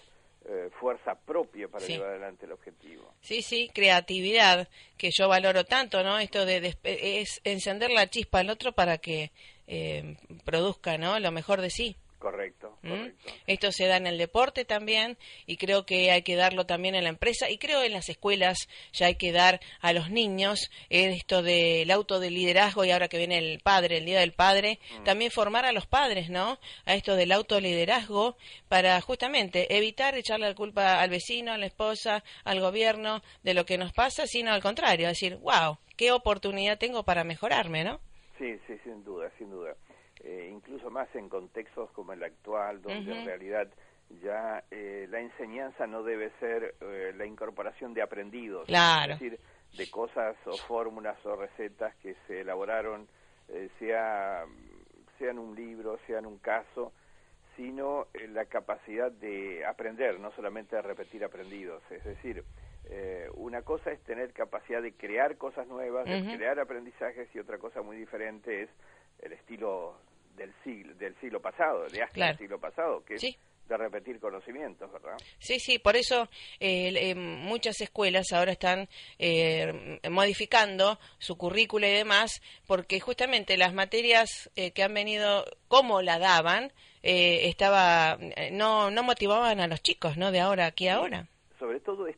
eh, 0.44 0.70
fuerza 0.81 1.14
propia 1.14 1.68
para 1.68 1.87
llevar 1.87 2.11
adelante 2.11 2.46
el 2.46 2.52
objetivo. 2.52 3.14
Sí, 3.20 3.42
sí, 3.42 3.70
creatividad, 3.72 4.68
que 4.96 5.11
yo 5.11 5.28
valoro 5.28 5.64
tanto, 5.64 6.02
¿no? 6.02 6.18
Esto 6.18 6.44
de, 6.44 6.76
es 6.83 7.40
encender 7.44 7.90
la 7.90 8.09
chispa 8.09 8.40
al 8.40 8.50
otro 8.50 8.72
para 8.72 8.98
que 8.98 9.31
eh, 9.66 10.16
produzca, 10.44 10.98
¿no? 10.98 11.18
Lo 11.20 11.31
mejor 11.31 11.61
de 11.61 11.70
sí. 11.70 11.96
Correcto, 12.23 12.79
¿Mm? 12.83 13.09
Esto 13.49 13.73
se 13.73 13.89
da 13.89 13.97
en 13.97 14.07
el 14.07 14.17
deporte 14.17 14.65
también 14.65 15.19
y 15.45 15.57
creo 15.57 15.85
que 15.85 16.13
hay 16.13 16.23
que 16.23 16.37
darlo 16.37 16.67
también 16.67 16.95
en 16.95 17.03
la 17.03 17.11
empresa 17.11 17.51
y 17.51 17.59
creo 17.59 17.83
en 17.83 17.93
las 17.93 18.09
escuelas 18.09 18.69
ya 18.93 19.07
hay 19.07 19.17
que 19.17 19.33
dar 19.33 19.59
a 19.81 19.93
los 19.93 20.09
niños 20.09 20.71
esto 20.89 21.43
del 21.43 21.91
auto 21.91 22.21
de 22.21 22.31
liderazgo 22.31 22.85
y 22.85 22.93
ahora 22.93 23.09
que 23.09 23.19
viene 23.19 23.39
el 23.39 23.59
padre, 23.59 23.99
el 23.99 24.05
Día 24.05 24.21
del 24.21 24.35
Padre, 24.35 24.79
mm. 25.01 25.03
también 25.03 25.33
formar 25.33 25.65
a 25.65 25.73
los 25.73 25.87
padres, 25.87 26.31
¿no? 26.31 26.61
A 26.85 26.95
esto 26.95 27.17
del 27.17 27.33
autoliderazgo 27.33 28.37
para 28.69 29.01
justamente 29.01 29.77
evitar 29.77 30.17
echarle 30.17 30.47
la 30.47 30.55
culpa 30.55 31.01
al 31.01 31.11
vecino, 31.11 31.51
a 31.51 31.59
la 31.59 31.67
esposa, 31.67 32.23
al 32.45 32.61
gobierno 32.61 33.21
de 33.43 33.55
lo 33.55 33.67
que 33.67 33.79
nos 33.79 33.93
pasa, 33.93 34.29
sino 34.29 34.53
al 34.53 34.63
contrario, 34.63 35.09
decir, 35.09 35.39
wow, 35.39 35.79
qué 35.97 36.13
oportunidad 36.13 36.79
tengo 36.79 37.03
para 37.03 37.25
mejorarme, 37.25 37.83
¿no? 37.83 37.99
Sí, 38.39 38.59
sí, 38.67 38.75
sin 38.85 39.05
duda, 39.05 39.31
sin 39.39 39.51
duda. 39.51 39.77
Eh, 40.33 40.49
incluso 40.51 40.88
más 40.90 41.14
en 41.14 41.29
contextos 41.29 41.90
como 41.90 42.14
el 42.14 42.23
actual, 42.23 42.81
donde 42.81 43.12
en 43.12 43.27
realidad 43.27 43.68
ya 44.23 44.64
eh, 44.71 45.07
la 45.11 45.21
enseñanza 45.21 45.87
no 45.87 46.03
debe 46.03 46.31
ser 46.40 46.75
eh, 46.81 47.12
la 47.14 47.27
incorporación 47.27 47.92
de 47.92 48.01
aprendidos, 48.01 48.66
es 48.66 49.09
decir, 49.09 49.38
de 49.77 49.90
cosas 49.90 50.35
o 50.47 50.57
fórmulas 50.57 51.18
o 51.27 51.37
recetas 51.37 51.95
que 51.97 52.16
se 52.27 52.40
elaboraron, 52.40 53.09
sea, 53.79 54.47
sea 55.18 55.31
en 55.31 55.38
un 55.38 55.55
libro, 55.55 55.99
sea 56.07 56.21
en 56.21 56.27
un 56.27 56.38
caso, 56.38 56.92
sino 57.57 58.07
la 58.31 58.47
capacidad 58.47 59.12
de 59.12 59.66
aprender, 59.66 60.18
no 60.18 60.33
solamente 60.33 60.77
de 60.77 60.83
repetir 60.83 61.25
aprendidos. 61.25 61.83
Es 61.90 62.05
decir, 62.05 62.42
una 63.35 63.61
cosa 63.62 63.92
es 63.92 64.01
tener 64.05 64.33
capacidad 64.33 64.81
de 64.81 64.92
crear 64.92 65.37
cosas 65.37 65.66
nuevas, 65.66 66.07
de 66.07 66.37
crear 66.37 66.59
aprendizajes, 66.59 67.29
y 67.35 67.38
otra 67.38 67.59
cosa 67.59 67.83
muy 67.83 67.97
diferente 67.99 68.62
es 68.62 68.71
el 69.21 69.33
estilo 69.33 69.97
del 70.37 70.53
siglo, 70.64 70.95
del 70.95 71.14
siglo 71.21 71.40
pasado, 71.40 71.87
de 71.88 72.03
hasta 72.03 72.31
el 72.31 72.38
siglo 72.38 72.59
pasado, 72.59 73.05
que 73.05 73.14
es 73.14 73.38
de 73.68 73.77
repetir 73.77 74.18
conocimientos, 74.18 74.90
¿verdad? 74.92 75.16
Sí, 75.38 75.59
sí, 75.59 75.79
por 75.79 75.97
eso 75.97 76.29
eh, 76.61 77.14
muchas 77.14 77.81
escuelas 77.81 78.33
ahora 78.33 78.53
están 78.53 78.88
eh, 79.18 79.99
modificando 80.11 80.99
su 81.18 81.37
currícula 81.37 81.88
y 81.88 81.92
demás, 81.92 82.42
porque 82.66 83.01
justamente 83.01 83.57
las 83.57 83.73
materias 83.73 84.51
eh, 84.57 84.73
que 84.73 84.83
han 84.83 84.95
venido, 84.95 85.45
como 85.68 86.03
la 86.03 86.18
daban, 86.18 86.73
estaba 87.05 88.16
no 88.53 88.92
no 88.92 89.03
motivaban 89.03 89.59
a 89.59 89.66
los 89.66 89.83
chicos, 89.83 90.16
¿no? 90.16 90.31
De 90.31 90.38
ahora 90.38 90.66
aquí 90.66 90.87
ahora 90.87 91.27
sobre 91.62 91.79
todo 91.79 92.09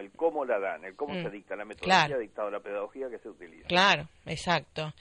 el 0.00 0.10
cómo 0.12 0.44
la 0.44 0.58
dan, 0.58 0.84
el 0.84 0.96
cómo 0.96 1.14
se 1.14 1.28
mm, 1.28 1.32
dicta, 1.32 1.56
la 1.56 1.64
metodología 1.64 2.18
dictado, 2.18 2.50
la 2.50 2.60
pedagogía 2.60 3.08
que 3.10 3.18
se 3.18 3.28
utiliza. 3.28 3.66
Claro, 3.66 4.08
exacto. 4.26 4.92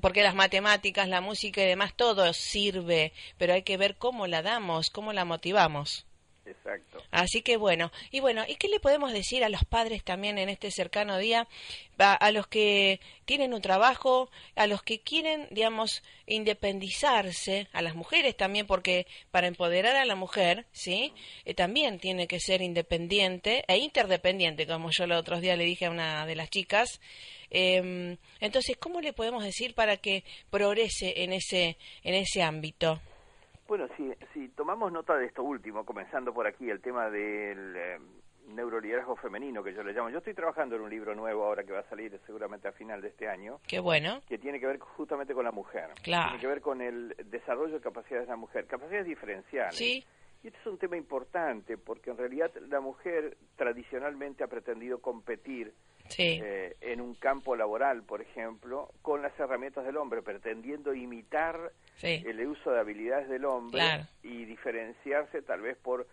Porque 0.00 0.22
las 0.22 0.34
matemáticas, 0.34 1.08
la 1.08 1.20
música 1.20 1.62
y 1.62 1.66
demás, 1.66 1.94
todo 1.94 2.32
sirve, 2.32 3.12
pero 3.38 3.54
hay 3.54 3.62
que 3.62 3.76
ver 3.76 3.96
cómo 3.96 4.26
la 4.26 4.42
damos, 4.42 4.90
cómo 4.90 5.12
la 5.12 5.24
motivamos. 5.24 6.06
Exacto. 6.46 7.02
Así 7.10 7.42
que 7.42 7.56
bueno, 7.56 7.90
y 8.10 8.20
bueno, 8.20 8.44
¿y 8.46 8.56
qué 8.56 8.68
le 8.68 8.80
podemos 8.80 9.12
decir 9.12 9.44
a 9.44 9.48
los 9.48 9.64
padres 9.64 10.04
también 10.04 10.38
en 10.38 10.48
este 10.48 10.70
cercano 10.70 11.16
día? 11.18 11.48
A, 11.96 12.30
los 12.32 12.48
que 12.48 13.00
tienen 13.24 13.54
un 13.54 13.62
trabajo, 13.62 14.28
a 14.56 14.66
los 14.66 14.82
que 14.82 15.00
quieren, 15.00 15.46
digamos, 15.50 16.02
independizarse, 16.26 17.68
a 17.72 17.82
las 17.82 17.94
mujeres 17.94 18.36
también, 18.36 18.66
porque 18.66 19.06
para 19.30 19.46
empoderar 19.46 19.96
a 19.96 20.04
la 20.04 20.16
mujer, 20.16 20.66
¿sí? 20.72 21.12
Eh, 21.44 21.54
también 21.54 21.98
tiene 22.00 22.26
que 22.26 22.40
ser 22.40 22.62
independiente 22.62 23.64
e 23.68 23.78
interdependiente, 23.78 24.66
como 24.66 24.90
yo 24.90 25.04
el 25.04 25.12
otro 25.12 25.40
día 25.40 25.56
le 25.56 25.64
dije 25.64 25.86
a 25.86 25.90
una 25.90 26.26
de 26.26 26.34
las 26.34 26.50
chicas. 26.50 27.00
Em, 27.50 28.16
entonces, 28.40 28.76
¿cómo 28.76 29.00
le 29.00 29.12
podemos 29.12 29.44
decir 29.44 29.74
para 29.74 29.96
que 29.96 30.24
progrese 30.50 31.22
en 31.22 31.32
ese, 31.32 31.78
en 32.02 32.14
ese 32.14 32.42
ámbito? 32.42 33.00
Bueno, 33.66 33.88
si, 33.96 34.12
si 34.32 34.48
tomamos 34.48 34.92
nota 34.92 35.16
de 35.16 35.26
esto 35.26 35.42
último, 35.42 35.84
comenzando 35.84 36.34
por 36.34 36.46
aquí, 36.46 36.68
el 36.68 36.80
tema 36.80 37.08
del 37.08 37.74
eh, 37.76 37.98
neuroliderazgo 38.48 39.16
femenino, 39.16 39.62
que 39.62 39.72
yo 39.72 39.82
le 39.82 39.92
llamo. 39.92 40.10
Yo 40.10 40.18
estoy 40.18 40.34
trabajando 40.34 40.76
en 40.76 40.82
un 40.82 40.90
libro 40.90 41.14
nuevo 41.14 41.44
ahora 41.44 41.64
que 41.64 41.72
va 41.72 41.80
a 41.80 41.88
salir 41.88 42.18
seguramente 42.26 42.68
a 42.68 42.72
final 42.72 43.00
de 43.00 43.08
este 43.08 43.28
año. 43.28 43.60
Qué 43.66 43.80
bueno. 43.80 44.20
Que 44.28 44.38
tiene 44.38 44.60
que 44.60 44.66
ver 44.66 44.78
justamente 44.78 45.34
con 45.34 45.44
la 45.44 45.52
mujer. 45.52 45.90
Claro. 46.02 46.28
Tiene 46.28 46.40
que 46.40 46.46
ver 46.46 46.60
con 46.60 46.80
el 46.82 47.14
desarrollo 47.30 47.74
de 47.74 47.80
capacidades 47.80 48.26
de 48.26 48.32
la 48.32 48.36
mujer, 48.36 48.66
capacidades 48.66 49.06
diferenciales. 49.06 49.76
Sí. 49.76 50.04
Y 50.42 50.48
este 50.48 50.58
es 50.60 50.66
un 50.66 50.78
tema 50.78 50.98
importante 50.98 51.78
porque 51.78 52.10
en 52.10 52.18
realidad 52.18 52.50
la 52.68 52.80
mujer 52.80 53.38
tradicionalmente 53.56 54.44
ha 54.44 54.46
pretendido 54.46 55.00
competir 55.00 55.72
eh, 56.16 56.76
en 56.80 57.00
un 57.00 57.14
campo 57.14 57.56
laboral, 57.56 58.02
por 58.02 58.20
ejemplo, 58.20 58.90
con 59.02 59.22
las 59.22 59.38
herramientas 59.38 59.84
del 59.84 59.96
hombre, 59.96 60.22
pretendiendo 60.22 60.94
imitar 60.94 61.72
el 62.02 62.46
uso 62.46 62.70
de 62.70 62.80
habilidades 62.80 63.28
del 63.28 63.44
hombre 63.44 64.06
y 64.22 64.44
diferenciarse 64.44 65.42
tal 65.42 65.62
vez 65.62 65.76
por 65.78 66.06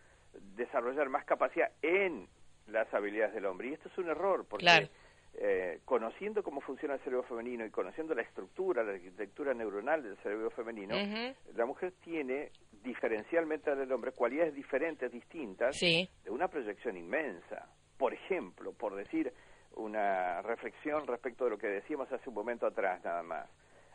desarrollar 0.56 1.10
más 1.10 1.26
capacidad 1.26 1.72
en 1.82 2.28
las 2.68 2.92
habilidades 2.94 3.34
del 3.34 3.46
hombre. 3.46 3.70
Y 3.70 3.74
esto 3.74 3.90
es 3.90 3.98
un 3.98 4.10
error, 4.10 4.46
porque 4.48 4.90
eh, 5.34 5.80
conociendo 5.86 6.44
cómo 6.44 6.62
funciona 6.62 6.96
el 6.96 7.00
cerebro 7.02 7.24
femenino 7.24 7.66
y 7.66 7.70
conociendo 7.70 8.14
la 8.14 8.22
estructura, 8.22 8.84
la 8.84 8.94
arquitectura 8.94 9.54
neuronal 9.54 10.04
del 10.04 10.18
cerebro 10.18 10.50
femenino, 10.52 10.96
la 11.56 11.66
mujer 11.66 11.94
tiene, 12.04 12.52
diferencialmente 12.84 13.76
del 13.76 13.92
hombre, 13.92 14.12
cualidades 14.12 14.54
diferentes, 14.54 15.12
distintas, 15.12 15.80
de 15.80 16.08
una 16.30 16.48
proyección 16.48 16.98
inmensa. 16.98 17.68
Por 17.98 18.14
ejemplo, 18.14 18.74
por 18.74 18.96
decir 18.96 19.32
una 19.76 20.42
reflexión 20.42 21.08
respecto 21.08 21.46
de 21.46 21.52
lo 21.52 21.58
que 21.58 21.68
decíamos 21.68 22.12
hace 22.12 22.30
un 22.30 22.36
momento 22.36 22.66
atrás, 22.66 23.04
nada 23.04 23.24
más. 23.24 23.50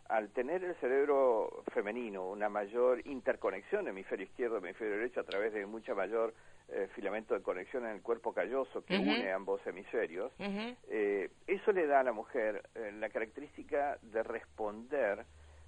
Al 0.08 0.28
tener 0.30 0.62
el 0.62 0.76
cerebro 0.76 1.64
femenino 1.72 2.28
una 2.28 2.48
mayor 2.48 3.04
interconexión 3.06 3.88
hemisferio 3.88 4.26
izquierdo 4.26 4.58
hemisferio 4.58 4.96
derecho 4.96 5.20
a 5.20 5.24
través 5.24 5.52
de 5.52 5.66
mucha 5.66 5.94
mayor 5.94 6.32
eh, 6.68 6.88
filamento 6.94 7.34
de 7.34 7.42
conexión 7.42 7.84
en 7.86 7.92
el 7.92 8.02
cuerpo 8.02 8.32
calloso 8.32 8.84
que 8.84 8.98
une 8.98 9.30
ambos 9.32 9.64
hemisferios, 9.66 10.32
eh, 10.38 11.30
eso 11.46 11.72
le 11.72 11.86
da 11.86 12.00
a 12.00 12.04
la 12.04 12.12
mujer 12.12 12.62
eh, 12.74 12.92
la 12.98 13.08
característica 13.08 13.98
de 14.02 14.22
responder 14.22 15.24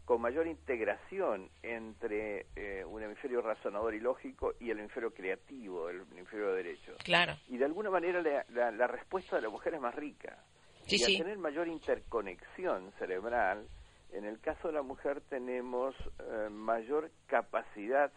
con 0.09 0.23
mayor 0.23 0.47
integración 0.47 1.51
entre 1.63 2.47
un 2.87 3.03
hemisferio 3.03 3.43
razonador 3.43 3.95
y 3.95 4.01
lógico 4.01 4.55
y 4.59 4.71
el 4.71 4.79
hemisferio 4.79 5.13
creativo, 5.13 5.91
el 5.91 6.01
hemisferio 6.13 6.55
derecho. 6.55 6.95
Claro. 7.05 7.35
Y 7.47 7.59
de 7.59 7.67
alguna 7.67 7.91
manera 7.91 8.23
la, 8.23 8.87
respuesta 8.87 9.37
de 9.37 9.43
la 9.43 9.51
mujer 9.51 9.75
es 9.75 9.83
más 9.83 9.95
rica. 9.95 10.39
y 10.87 11.05
al 11.05 11.15
tener 11.15 11.37
mayor 11.37 11.69
interconexión 11.69 12.91
cerebral, 12.99 13.69
en 14.11 14.25
el 14.25 14.41
caso 14.41 14.69
de 14.69 14.75
la 14.75 14.83
mujer 14.83 15.21
tenemos 15.29 15.95
eh, 16.21 16.49
mayor 16.51 17.11
capacidad 17.27 18.11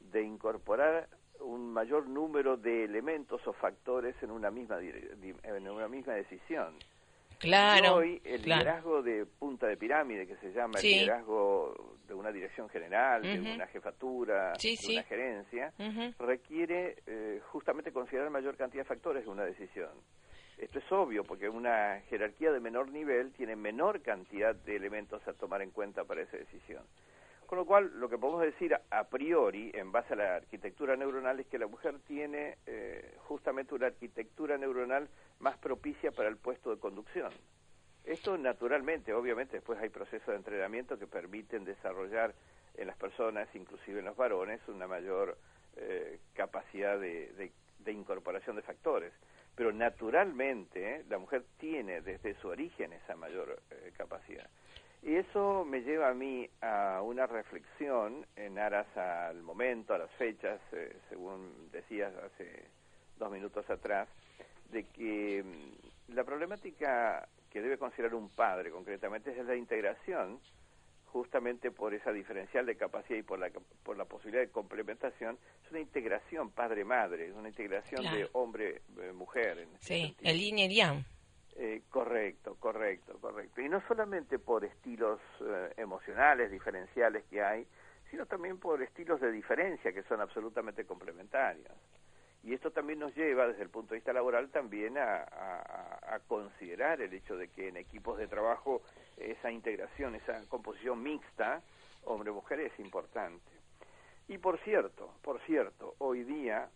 de 0.00 0.24
incorporar 0.24 1.08
un 1.38 1.72
mayor 1.72 2.08
número 2.08 2.56
de 2.56 2.82
elementos 2.82 3.40
o 3.46 3.52
factores 3.52 4.20
en 4.20 4.32
una 4.32 4.50
misma 4.50 4.80
en 4.80 5.68
una 5.68 5.86
misma 5.86 6.14
decisión. 6.14 6.74
Claro. 7.40 7.96
hoy 7.96 8.20
el 8.22 8.42
liderazgo 8.42 9.02
de 9.02 9.24
punta 9.24 9.66
de 9.66 9.76
pirámide 9.76 10.26
que 10.26 10.36
se 10.36 10.52
llama 10.52 10.78
el 10.78 10.86
liderazgo 10.86 11.96
de 12.06 12.12
una 12.12 12.30
dirección 12.30 12.68
general, 12.68 13.22
de 13.22 13.40
una 13.40 13.66
jefatura, 13.66 14.52
de 14.52 14.92
una 14.92 15.02
gerencia, 15.04 15.72
requiere 16.18 16.96
eh, 17.06 17.40
justamente 17.50 17.92
considerar 17.92 18.28
mayor 18.30 18.56
cantidad 18.56 18.82
de 18.82 18.88
factores 18.88 19.24
de 19.24 19.30
una 19.30 19.44
decisión. 19.44 19.90
Esto 20.58 20.80
es 20.80 20.92
obvio 20.92 21.24
porque 21.24 21.48
una 21.48 22.02
jerarquía 22.10 22.52
de 22.52 22.60
menor 22.60 22.90
nivel 22.90 23.32
tiene 23.32 23.56
menor 23.56 24.02
cantidad 24.02 24.54
de 24.54 24.76
elementos 24.76 25.26
a 25.26 25.32
tomar 25.32 25.62
en 25.62 25.70
cuenta 25.70 26.04
para 26.04 26.20
esa 26.20 26.36
decisión. 26.36 26.82
Con 27.50 27.58
lo 27.58 27.64
cual, 27.64 27.90
lo 27.98 28.08
que 28.08 28.16
podemos 28.16 28.42
decir 28.42 28.78
a 28.90 29.04
priori, 29.08 29.72
en 29.74 29.90
base 29.90 30.12
a 30.12 30.16
la 30.16 30.36
arquitectura 30.36 30.94
neuronal, 30.94 31.40
es 31.40 31.48
que 31.48 31.58
la 31.58 31.66
mujer 31.66 31.98
tiene 32.06 32.58
eh, 32.64 33.16
justamente 33.26 33.74
una 33.74 33.86
arquitectura 33.86 34.56
neuronal 34.56 35.08
más 35.40 35.58
propicia 35.58 36.12
para 36.12 36.28
el 36.28 36.36
puesto 36.36 36.70
de 36.70 36.78
conducción. 36.78 37.32
Esto 38.04 38.38
naturalmente, 38.38 39.12
obviamente, 39.12 39.56
después 39.56 39.80
hay 39.80 39.88
procesos 39.88 40.28
de 40.28 40.36
entrenamiento 40.36 40.96
que 40.96 41.08
permiten 41.08 41.64
desarrollar 41.64 42.36
en 42.76 42.86
las 42.86 42.96
personas, 42.96 43.48
inclusive 43.56 43.98
en 43.98 44.04
los 44.04 44.16
varones, 44.16 44.60
una 44.68 44.86
mayor 44.86 45.36
eh, 45.74 46.20
capacidad 46.34 47.00
de 47.00 47.50
incorporación 47.84 48.54
de 48.54 48.62
factores 48.62 49.12
pero 49.60 49.72
naturalmente 49.72 51.04
la 51.10 51.18
mujer 51.18 51.44
tiene 51.58 52.00
desde 52.00 52.34
su 52.36 52.48
origen 52.48 52.94
esa 52.94 53.14
mayor 53.14 53.60
eh, 53.70 53.92
capacidad. 53.96 54.48
Y 55.02 55.14
eso 55.16 55.64
me 55.64 55.80
lleva 55.80 56.10
a 56.10 56.14
mí 56.14 56.48
a 56.60 57.00
una 57.02 57.26
reflexión 57.26 58.26
en 58.36 58.58
aras 58.58 58.94
al 58.96 59.42
momento, 59.42 59.94
a 59.94 59.98
las 59.98 60.10
fechas, 60.12 60.60
eh, 60.72 60.94
según 61.08 61.70
decías 61.72 62.12
hace 62.16 62.64
dos 63.18 63.32
minutos 63.32 63.68
atrás, 63.70 64.08
de 64.70 64.84
que 64.84 65.42
mm, 65.42 66.14
la 66.14 66.24
problemática 66.24 67.26
que 67.50 67.62
debe 67.62 67.78
considerar 67.78 68.14
un 68.14 68.28
padre 68.28 68.70
concretamente 68.70 69.30
es 69.30 69.44
la 69.46 69.56
integración 69.56 70.38
justamente 71.12 71.70
por 71.70 71.92
esa 71.92 72.12
diferencial 72.12 72.66
de 72.66 72.76
capacidad 72.76 73.18
y 73.18 73.22
por 73.22 73.38
la, 73.38 73.50
por 73.82 73.96
la 73.96 74.04
posibilidad 74.04 74.42
de 74.42 74.50
complementación, 74.50 75.38
es 75.64 75.70
una 75.70 75.80
integración 75.80 76.50
padre-madre, 76.50 77.28
es 77.28 77.34
una 77.34 77.48
integración 77.48 78.02
de 78.02 78.28
hombre-mujer. 78.32 79.58
Eh, 79.58 79.68
sí, 79.80 80.16
el 80.22 80.38
yin 80.38 80.58
y 80.58 80.74
yang. 80.74 81.04
Eh, 81.62 81.82
correcto, 81.90 82.56
correcto, 82.58 83.18
correcto. 83.20 83.60
Y 83.60 83.68
no 83.68 83.86
solamente 83.86 84.38
por 84.38 84.64
estilos 84.64 85.20
eh, 85.42 85.74
emocionales 85.76 86.50
diferenciales 86.50 87.22
que 87.24 87.42
hay, 87.42 87.66
sino 88.10 88.24
también 88.24 88.58
por 88.58 88.80
estilos 88.80 89.20
de 89.20 89.30
diferencia 89.30 89.92
que 89.92 90.02
son 90.04 90.22
absolutamente 90.22 90.86
complementarios. 90.86 91.70
Y 92.42 92.54
esto 92.54 92.70
también 92.70 92.98
nos 92.98 93.14
lleva, 93.14 93.46
desde 93.46 93.62
el 93.62 93.68
punto 93.68 93.90
de 93.90 93.96
vista 93.96 94.14
laboral, 94.14 94.48
también 94.48 94.96
a, 94.96 96.18
considerar 96.26 97.02
el 97.02 97.12
hecho 97.12 97.36
de 97.36 97.48
que 97.48 97.68
en 97.68 97.76
equipos 97.76 98.16
de 98.16 98.26
trabajo 98.26 98.80
esa 99.18 99.50
integración, 99.50 100.14
esa 100.14 100.40
composición 100.48 101.02
mixta, 101.02 101.60
hombre-mujer, 102.04 102.60
es 102.60 102.78
importante. 102.78 103.50
Y 104.28 104.38
por 104.38 104.58
cierto, 104.60 105.12
por 105.20 105.38
cierto, 105.42 105.94
hoy 105.98 106.24
día, 106.24 106.70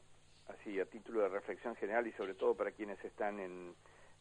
así 0.48 0.78
a 0.78 0.84
título 0.84 1.22
de 1.22 1.30
reflexión 1.30 1.74
general 1.76 2.06
y 2.06 2.12
sobre 2.12 2.34
todo 2.34 2.54
para 2.54 2.72
quienes 2.72 3.02
están 3.02 3.40
en, 3.40 3.74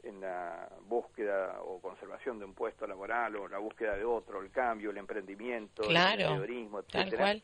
en 0.03 0.21
la 0.21 0.69
búsqueda 0.87 1.61
o 1.61 1.79
conservación 1.79 2.39
de 2.39 2.45
un 2.45 2.53
puesto 2.53 2.85
laboral 2.85 3.35
o 3.37 3.47
la 3.47 3.57
búsqueda 3.57 3.95
de 3.95 4.03
otro, 4.05 4.41
el 4.41 4.51
cambio, 4.51 4.91
el 4.91 4.97
emprendimiento, 4.97 5.83
el 5.83 5.95
emprendedorismo, 5.95 6.79
etcétera 6.79 7.35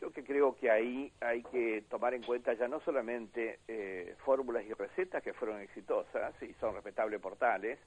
lo 0.00 0.12
que 0.12 0.24
creo 0.24 0.54
que 0.54 0.70
ahí 0.70 1.12
hay 1.20 1.42
que 1.44 1.84
tomar 1.88 2.14
en 2.14 2.22
cuenta 2.22 2.52
ya 2.54 2.68
no 2.68 2.80
solamente 2.80 3.60
eh, 3.66 4.14
fórmulas 4.24 4.64
y 4.64 4.72
recetas 4.72 5.22
que 5.22 5.32
fueron 5.32 5.60
exitosas 5.60 6.34
y 6.42 6.52
son 6.54 6.74
respetables 6.74 7.20
portales, 7.20 7.78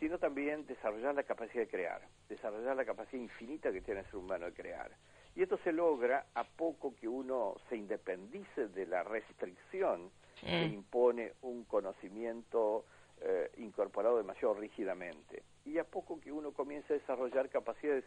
sino 0.00 0.18
también 0.18 0.66
desarrollar 0.66 1.14
la 1.14 1.22
capacidad 1.22 1.62
de 1.62 1.68
crear, 1.68 2.02
desarrollar 2.28 2.76
la 2.76 2.84
capacidad 2.84 3.22
infinita 3.22 3.72
que 3.72 3.80
tiene 3.80 4.00
el 4.00 4.06
ser 4.06 4.16
humano 4.16 4.46
de 4.46 4.52
crear. 4.52 4.90
Y 5.36 5.42
esto 5.42 5.58
se 5.62 5.72
logra 5.72 6.26
a 6.34 6.44
poco 6.44 6.94
que 6.96 7.08
uno 7.08 7.56
se 7.68 7.76
independice 7.76 8.68
de 8.68 8.86
la 8.86 9.02
restricción 9.02 10.10
que 10.40 10.66
mm. 10.68 10.74
impone 10.74 11.32
un 11.42 11.64
conocimiento 11.64 12.84
eh, 13.26 13.50
incorporado 13.56 14.18
demasiado 14.18 14.54
rígidamente. 14.54 15.42
Y 15.64 15.78
a 15.78 15.84
poco 15.84 16.20
que 16.20 16.30
uno 16.30 16.52
comience 16.52 16.92
a 16.92 16.96
desarrollar 16.96 17.48
capacidades 17.48 18.04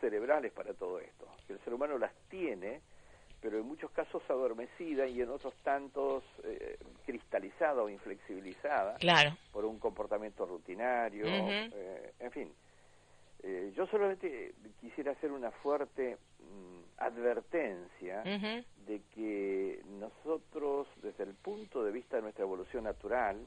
cerebrales 0.00 0.52
para 0.52 0.72
todo 0.72 1.00
esto. 1.00 1.26
El 1.48 1.58
ser 1.60 1.74
humano 1.74 1.98
las 1.98 2.12
tiene, 2.28 2.80
pero 3.40 3.58
en 3.58 3.66
muchos 3.66 3.90
casos 3.90 4.22
adormecida 4.28 5.06
y 5.06 5.20
en 5.20 5.30
otros 5.30 5.54
tantos 5.62 6.22
eh, 6.44 6.78
cristalizada 7.04 7.82
o 7.82 7.88
inflexibilizada 7.88 8.94
claro. 8.96 9.36
por 9.52 9.64
un 9.64 9.78
comportamiento 9.78 10.46
rutinario, 10.46 11.26
eh, 11.26 12.12
en 12.20 12.30
fin. 12.30 12.52
Eh, 13.42 13.72
yo 13.74 13.86
solamente 13.86 14.54
quisiera 14.80 15.12
hacer 15.12 15.32
una 15.32 15.50
fuerte 15.50 16.18
mm, 16.38 17.00
advertencia 17.02 18.22
de 18.22 19.00
que 19.14 19.82
nosotros, 19.98 20.86
desde 21.02 21.24
el 21.24 21.34
punto 21.34 21.82
de 21.82 21.90
vista 21.90 22.16
de 22.16 22.22
nuestra 22.22 22.44
evolución 22.44 22.84
natural, 22.84 23.46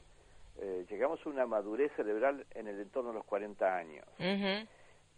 llegamos 0.88 1.20
a 1.24 1.28
una 1.28 1.46
madurez 1.46 1.92
cerebral 1.96 2.46
en 2.54 2.68
el 2.68 2.80
entorno 2.80 3.10
de 3.10 3.16
los 3.16 3.24
40 3.24 3.76
años. 3.76 4.06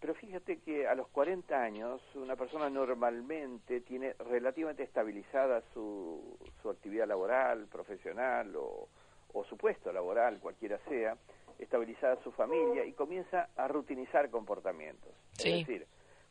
Pero 0.00 0.14
fíjate 0.14 0.58
que 0.58 0.86
a 0.86 0.94
los 0.94 1.08
40 1.08 1.60
años 1.60 2.02
una 2.14 2.36
persona 2.36 2.68
normalmente 2.68 3.80
tiene 3.80 4.14
relativamente 4.14 4.82
estabilizada 4.82 5.62
su, 5.72 6.38
su 6.60 6.70
actividad 6.70 7.08
laboral, 7.08 7.66
profesional 7.66 8.54
o, 8.56 8.88
o 9.32 9.44
su 9.44 9.56
puesto 9.56 9.92
laboral, 9.92 10.38
cualquiera 10.38 10.78
sea, 10.88 11.16
estabilizada 11.58 12.22
su 12.22 12.32
familia 12.32 12.84
y 12.84 12.92
comienza 12.92 13.48
a 13.56 13.68
rutinizar 13.68 14.28
comportamientos. 14.30 15.12
Es 15.38 15.66
decir, 15.66 15.86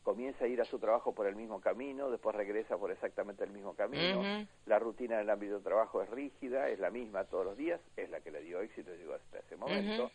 comienza 0.05 0.45
a 0.45 0.47
ir 0.47 0.61
a 0.61 0.65
su 0.65 0.77
trabajo 0.77 1.13
por 1.13 1.25
el 1.25 1.35
mismo 1.35 1.59
camino, 1.59 2.11
después 2.11 2.35
regresa 2.35 2.77
por 2.77 2.91
exactamente 2.91 3.43
el 3.43 3.49
mismo 3.49 3.73
camino. 3.73 4.21
La 4.67 4.77
rutina 4.77 5.17
del 5.17 5.29
ámbito 5.31 5.57
de 5.57 5.63
trabajo 5.63 6.03
es 6.03 6.09
rígida, 6.11 6.69
es 6.69 6.79
la 6.79 6.91
misma 6.91 7.23
todos 7.25 7.43
los 7.43 7.57
días, 7.57 7.81
es 7.97 8.09
la 8.11 8.21
que 8.21 8.29
le 8.29 8.41
dio 8.43 8.61
éxito, 8.61 8.93
llegó 8.95 9.15
hasta 9.15 9.39
ese 9.39 9.57
momento 9.57 10.11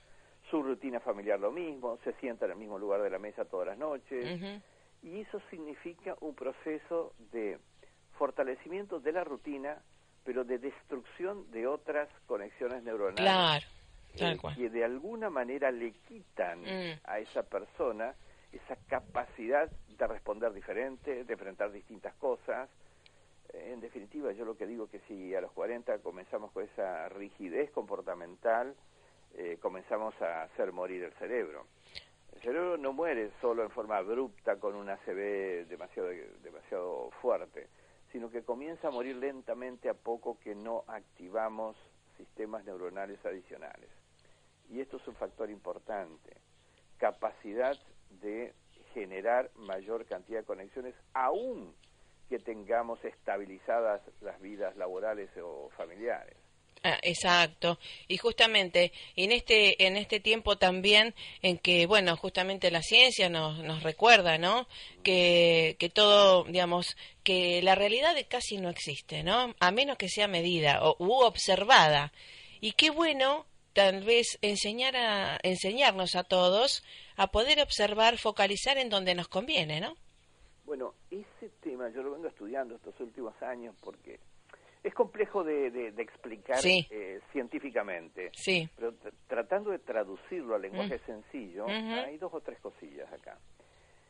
su 0.48 0.62
rutina 0.62 1.00
familiar 1.00 1.38
lo 1.38 1.50
mismo, 1.50 1.98
se 2.04 2.12
sienta 2.14 2.44
en 2.46 2.52
el 2.52 2.56
mismo 2.56 2.78
lugar 2.78 3.02
de 3.02 3.10
la 3.10 3.18
mesa 3.18 3.44
todas 3.44 3.66
las 3.66 3.78
noches. 3.78 4.62
Y 5.02 5.20
eso 5.20 5.40
significa 5.50 6.14
un 6.20 6.34
proceso 6.34 7.14
de 7.32 7.58
fortalecimiento 8.16 9.00
de 9.00 9.12
la 9.12 9.24
rutina, 9.24 9.82
pero 10.24 10.44
de 10.44 10.58
destrucción 10.58 11.50
de 11.50 11.66
otras 11.66 12.08
conexiones 12.26 12.84
neuronales. 12.84 13.64
Eh, 14.14 14.36
que 14.56 14.68
de 14.70 14.84
alguna 14.84 15.30
manera 15.30 15.70
le 15.70 15.92
quitan 15.92 16.62
mm. 16.62 17.00
a 17.04 17.20
esa 17.20 17.44
persona 17.44 18.14
esa 18.52 18.76
capacidad 18.88 19.70
de 19.70 20.06
responder 20.06 20.52
diferente, 20.52 21.24
de 21.24 21.32
enfrentar 21.32 21.70
distintas 21.72 22.14
cosas. 22.14 22.68
En 23.52 23.80
definitiva, 23.80 24.32
yo 24.32 24.44
lo 24.44 24.56
que 24.56 24.66
digo 24.66 24.88
que 24.88 25.00
si 25.08 25.34
a 25.34 25.40
los 25.40 25.52
40 25.52 25.98
comenzamos 25.98 26.52
con 26.52 26.64
esa 26.64 27.08
rigidez 27.08 27.70
comportamental, 27.70 28.74
eh, 29.34 29.58
comenzamos 29.60 30.20
a 30.22 30.42
hacer 30.42 30.72
morir 30.72 31.02
el 31.04 31.12
cerebro. 31.14 31.66
El 32.32 32.40
cerebro 32.40 32.76
no 32.76 32.92
muere 32.92 33.30
solo 33.40 33.62
en 33.62 33.70
forma 33.70 33.96
abrupta 33.96 34.58
con 34.58 34.74
una 34.74 34.94
ACV 34.94 35.66
demasiado, 35.68 36.08
demasiado 36.42 37.10
fuerte, 37.20 37.68
sino 38.12 38.30
que 38.30 38.42
comienza 38.42 38.88
a 38.88 38.90
morir 38.90 39.16
lentamente 39.16 39.88
a 39.88 39.94
poco 39.94 40.38
que 40.40 40.54
no 40.54 40.84
activamos 40.86 41.76
sistemas 42.16 42.64
neuronales 42.64 43.24
adicionales. 43.24 43.90
Y 44.68 44.80
esto 44.80 44.98
es 44.98 45.08
un 45.08 45.14
factor 45.14 45.50
importante. 45.50 46.36
Capacidad 46.98 47.76
de 48.10 48.52
generar 48.94 49.50
mayor 49.56 50.06
cantidad 50.06 50.40
de 50.40 50.46
conexiones, 50.46 50.94
aún 51.14 51.74
que 52.28 52.38
tengamos 52.38 53.04
estabilizadas 53.04 54.00
las 54.20 54.40
vidas 54.40 54.76
laborales 54.76 55.30
o 55.42 55.70
familiares. 55.76 56.36
Ah, 56.82 56.98
exacto. 57.02 57.78
Y 58.08 58.16
justamente 58.16 58.92
en 59.14 59.32
este 59.32 59.86
en 59.86 59.98
este 59.98 60.18
tiempo 60.18 60.56
también 60.56 61.14
en 61.42 61.58
que 61.58 61.84
bueno, 61.84 62.16
justamente 62.16 62.70
la 62.70 62.82
ciencia 62.82 63.28
nos 63.28 63.58
nos 63.58 63.82
recuerda, 63.82 64.38
¿no? 64.38 64.66
Que 65.02 65.76
que 65.78 65.90
todo, 65.90 66.44
digamos, 66.44 66.96
que 67.22 67.60
la 67.62 67.74
realidad 67.74 68.14
casi 68.28 68.56
no 68.56 68.70
existe, 68.70 69.22
¿no? 69.22 69.54
A 69.60 69.70
menos 69.72 69.98
que 69.98 70.08
sea 70.08 70.26
medida 70.26 70.82
o 70.82 70.96
u 70.98 71.12
observada. 71.22 72.12
Y 72.62 72.72
qué 72.72 72.88
bueno 72.90 73.44
tal 73.74 74.02
vez 74.02 74.38
enseñar 74.40 74.96
a 74.96 75.38
enseñarnos 75.42 76.16
a 76.16 76.24
todos 76.24 76.82
a 77.20 77.26
poder 77.26 77.60
observar, 77.60 78.16
focalizar 78.16 78.78
en 78.78 78.88
donde 78.88 79.14
nos 79.14 79.28
conviene, 79.28 79.78
¿no? 79.78 79.94
Bueno, 80.64 80.94
ese 81.10 81.50
tema 81.60 81.90
yo 81.90 82.02
lo 82.02 82.12
vengo 82.12 82.28
estudiando 82.28 82.74
estos 82.74 82.98
últimos 82.98 83.34
años 83.42 83.74
porque 83.82 84.20
es 84.82 84.94
complejo 84.94 85.44
de, 85.44 85.88
explicar 85.98 86.60
eh, 86.64 87.20
científicamente, 87.30 88.30
sí. 88.32 88.66
pero 88.74 88.94
tratando 89.26 89.70
de 89.70 89.80
traducirlo 89.80 90.54
al 90.54 90.62
lenguaje 90.62 90.96
mm. 90.96 91.06
sencillo, 91.06 91.66
hay 91.68 92.16
dos 92.16 92.32
o 92.32 92.40
tres 92.40 92.58
cosillas 92.60 93.12
acá. 93.12 93.38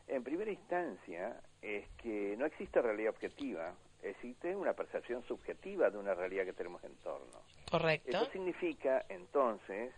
En 0.07 0.23
primera 0.23 0.49
instancia, 0.49 1.37
es 1.61 1.89
que 2.01 2.35
no 2.37 2.45
existe 2.45 2.81
realidad 2.81 3.09
objetiva, 3.09 3.75
existe 4.03 4.55
una 4.55 4.71
percepción 4.71 5.21
subjetiva 5.27 5.89
de 5.89 5.97
una 5.97 6.13
realidad 6.13 6.45
que 6.45 6.53
tenemos 6.53 6.81
en 6.85 6.95
torno. 7.03 7.41
Correcto. 7.69 8.09
Eso 8.09 8.31
significa, 8.31 9.05
entonces, 9.09 9.93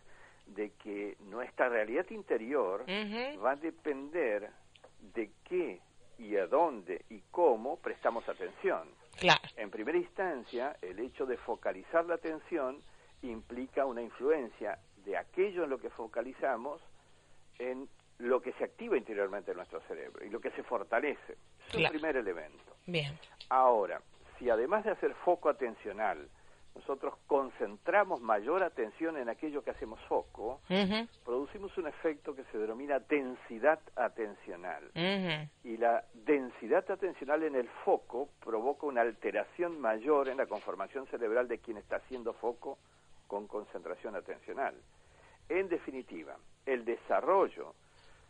de 0.45 0.71
que 0.71 1.15
nuestra 1.21 1.69
realidad 1.69 2.09
interior 2.09 2.85
va 3.43 3.51
a 3.51 3.55
depender 3.55 4.49
de 5.13 5.31
qué 5.43 5.81
y 6.17 6.35
a 6.37 6.47
dónde 6.47 7.05
y 7.09 7.21
cómo 7.31 7.77
prestamos 7.77 8.27
atención. 8.29 8.89
En 9.55 9.69
primera 9.69 9.97
instancia, 9.97 10.77
el 10.81 10.99
hecho 10.99 11.25
de 11.25 11.37
focalizar 11.37 12.05
la 12.05 12.15
atención 12.15 12.81
implica 13.21 13.85
una 13.85 14.01
influencia 14.01 14.79
de 15.05 15.17
aquello 15.17 15.63
en 15.63 15.69
lo 15.69 15.77
que 15.77 15.89
focalizamos 15.89 16.81
en 17.59 17.87
lo 18.19 18.41
que 18.41 18.53
se 18.53 18.63
activa 18.63 18.97
interiormente 18.97 19.51
en 19.51 19.57
nuestro 19.57 19.81
cerebro 19.81 20.25
y 20.25 20.29
lo 20.29 20.39
que 20.39 20.51
se 20.51 20.63
fortalece. 20.63 21.37
Es 21.69 21.75
el 21.75 21.89
primer 21.89 22.17
elemento. 22.17 22.75
Bien. 22.85 23.17
Ahora, 23.49 24.01
si 24.37 24.49
además 24.49 24.83
de 24.85 24.91
hacer 24.91 25.13
foco 25.25 25.49
atencional, 25.49 26.27
nosotros 26.75 27.13
concentramos 27.27 28.21
mayor 28.21 28.63
atención 28.63 29.17
en 29.17 29.29
aquello 29.29 29.63
que 29.63 29.71
hacemos 29.71 29.99
foco, 30.07 30.61
producimos 31.23 31.77
un 31.77 31.87
efecto 31.87 32.35
que 32.35 32.43
se 32.45 32.57
denomina 32.57 32.99
densidad 32.99 33.79
atencional. 33.95 34.91
Y 35.63 35.77
la 35.77 36.03
densidad 36.13 36.89
atencional 36.89 37.43
en 37.43 37.55
el 37.55 37.67
foco 37.85 38.29
provoca 38.43 38.87
una 38.87 39.01
alteración 39.01 39.79
mayor 39.79 40.29
en 40.29 40.37
la 40.37 40.47
conformación 40.47 41.05
cerebral 41.07 41.47
de 41.47 41.59
quien 41.59 41.77
está 41.77 41.97
haciendo 41.97 42.33
foco 42.33 42.77
con 43.27 43.47
concentración 43.47 44.15
atencional. 44.15 44.75
En 45.49 45.69
definitiva, 45.69 46.37
el 46.65 46.85
desarrollo 46.85 47.75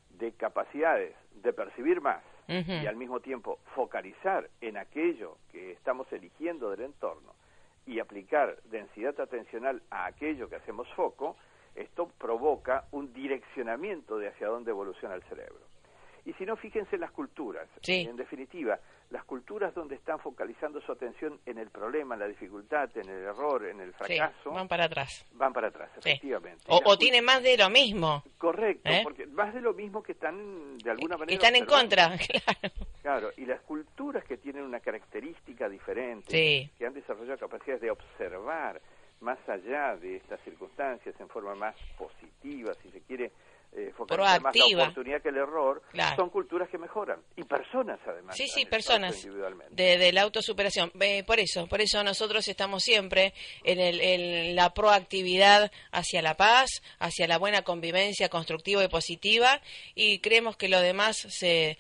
de 0.10 0.34
capacidades 0.34 1.15
de 1.36 1.53
percibir 1.53 2.01
más 2.01 2.21
y 2.47 2.86
al 2.86 2.97
mismo 2.97 3.21
tiempo 3.21 3.60
focalizar 3.73 4.49
en 4.60 4.77
aquello 4.77 5.38
que 5.51 5.71
estamos 5.71 6.12
eligiendo 6.12 6.69
del 6.69 6.82
entorno 6.82 7.34
y 7.86 8.00
aplicar 8.00 8.58
densidad 8.65 9.19
atencional 9.19 9.82
a 9.89 10.06
aquello 10.06 10.50
que 10.50 10.56
hacemos 10.56 10.88
foco, 10.96 11.38
esto 11.76 12.08
provoca 12.17 12.86
un 12.91 13.13
direccionamiento 13.13 14.17
de 14.17 14.30
hacia 14.30 14.48
dónde 14.48 14.72
evoluciona 14.72 15.15
el 15.15 15.24
cerebro. 15.24 15.62
Y 16.26 16.34
si 16.34 16.46
no, 16.46 16.56
fíjense 16.56 16.96
en 16.96 17.02
las 17.02 17.12
culturas. 17.12 17.67
En 17.86 18.15
definitiva, 18.15 18.80
las 19.10 19.26
culturas 19.26 19.74
donde 19.76 19.96
están 19.96 20.19
focalizando 20.19 20.80
su 20.82 20.91
atención 20.91 21.39
en 21.46 21.58
el 21.58 21.69
problema, 21.69 22.15
en 22.15 22.22
la 22.22 22.28
dificultad, 22.28 22.89
en 22.96 23.10
el 23.10 23.24
error, 23.26 23.65
en 23.65 23.82
el 23.82 23.93
fracaso. 23.93 24.52
van 24.52 24.67
para 24.69 24.86
atrás. 24.86 25.26
Van 25.34 25.52
para 25.52 25.67
atrás, 25.67 25.91
efectivamente. 25.98 26.63
O, 26.67 26.80
o 26.86 26.98
tiene 26.98 27.22
más 27.22 27.43
de 27.43 27.58
lo 27.58 27.69
mismo. 27.69 28.24
Correcto, 28.38 28.89
¿Eh? 28.89 29.02
porque 29.04 29.28
más 29.28 29.54
de 29.54 29.60
lo 29.60 29.74
mismo 29.74 30.02
que 30.02 30.13
están 30.13 30.78
de 30.78 30.91
alguna 30.91 31.17
manera. 31.17 31.36
Están 31.36 31.56
en 31.56 31.65
contra, 31.65 32.17
claro. 32.17 32.74
Claro, 33.03 33.31
y 33.35 33.45
las 33.45 33.59
culturas 33.63 34.23
que 34.23 34.37
tienen 34.37 34.63
una 34.63 34.79
característica 34.79 35.67
diferente, 35.67 36.71
que 36.77 36.85
han 36.85 36.93
desarrollado 36.93 37.37
capacidades 37.37 37.81
de 37.81 37.91
observar 37.91 38.81
más 39.19 39.37
allá 39.49 39.97
de 39.97 40.15
estas 40.15 40.39
circunstancias 40.41 41.13
en 41.19 41.27
forma 41.27 41.53
más 41.53 41.75
positiva, 41.97 42.73
si 42.81 42.89
se 42.91 43.01
quiere, 43.01 43.33
eh, 43.75 43.91
focalizar 43.95 44.41
más 44.41 44.55
la 44.55 44.83
oportunidad 44.83 45.21
que 45.21 45.29
el 45.29 45.38
error, 45.38 45.81
son 46.15 46.29
culturas 46.29 46.69
que 46.69 46.77
mejoran. 46.77 47.19
Y 47.36 47.43
personas, 47.43 47.99
además. 48.05 48.36
Sí, 48.36 48.47
sí, 48.47 48.65
personas. 48.65 49.27
De, 49.71 50.12
la 50.12 50.21
autosuperación. 50.21 50.91
por 51.25 51.39
eso, 51.39 51.67
por 51.67 51.81
eso 51.81 52.03
nosotros 52.03 52.47
estamos 52.47 52.83
siempre 52.83 53.33
en, 53.63 53.79
el, 53.79 53.99
en 53.99 54.55
la 54.55 54.73
proactividad 54.73 55.71
hacia 55.91 56.21
la 56.21 56.36
paz, 56.36 56.81
hacia 56.99 57.27
la 57.27 57.38
buena 57.38 57.63
convivencia 57.63 58.29
constructiva 58.29 58.83
y 58.83 58.88
positiva, 58.88 59.62
y 59.95 60.19
creemos 60.19 60.55
que 60.55 60.69
lo 60.69 60.79
demás 60.79 61.17
se 61.17 61.77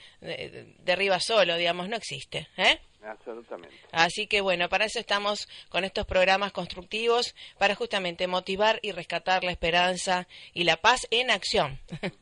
derriba 0.79 1.19
solo, 1.19 1.57
digamos, 1.57 1.89
no 1.89 1.95
existe. 1.95 2.47
¿eh? 2.57 2.79
Absolutamente. 3.03 3.75
Así 3.91 4.27
que 4.27 4.41
bueno, 4.41 4.69
para 4.69 4.85
eso 4.85 4.99
estamos 4.99 5.47
con 5.69 5.83
estos 5.83 6.05
programas 6.05 6.51
constructivos, 6.51 7.35
para 7.57 7.75
justamente 7.75 8.27
motivar 8.27 8.79
y 8.81 8.91
rescatar 8.91 9.43
la 9.43 9.51
esperanza 9.51 10.27
y 10.53 10.63
la 10.63 10.77
paz 10.77 11.07
en 11.11 11.31
acción. 11.31 11.79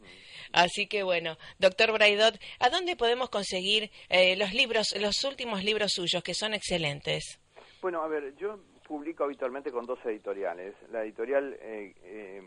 Así 0.54 0.88
que 0.88 1.04
bueno, 1.04 1.38
doctor 1.60 1.94
Braidot, 1.94 2.38
¿a 2.60 2.70
dónde 2.70 2.96
podemos 2.96 3.30
conseguir 3.30 3.90
eh, 4.10 4.36
los 4.36 4.54
libros, 4.54 4.96
los 5.00 5.24
últimos 5.24 5.64
libros 5.64 5.94
suyos, 5.94 6.24
que 6.24 6.34
son 6.34 6.54
excelentes? 6.54 7.40
Bueno, 7.82 8.04
a 8.04 8.08
ver, 8.08 8.36
yo 8.36 8.60
publico 8.86 9.24
habitualmente 9.24 9.72
con 9.72 9.86
dos 9.86 10.00
editoriales. 10.06 10.76
La 10.92 11.04
editorial 11.04 11.58
eh, 11.62 11.94
eh, 12.04 12.42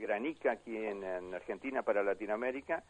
Granica, 0.00 0.52
aquí 0.52 0.76
en, 0.76 1.04
Argentina 1.32 1.82
para 1.82 2.02
Latinoamérica, 2.02 2.82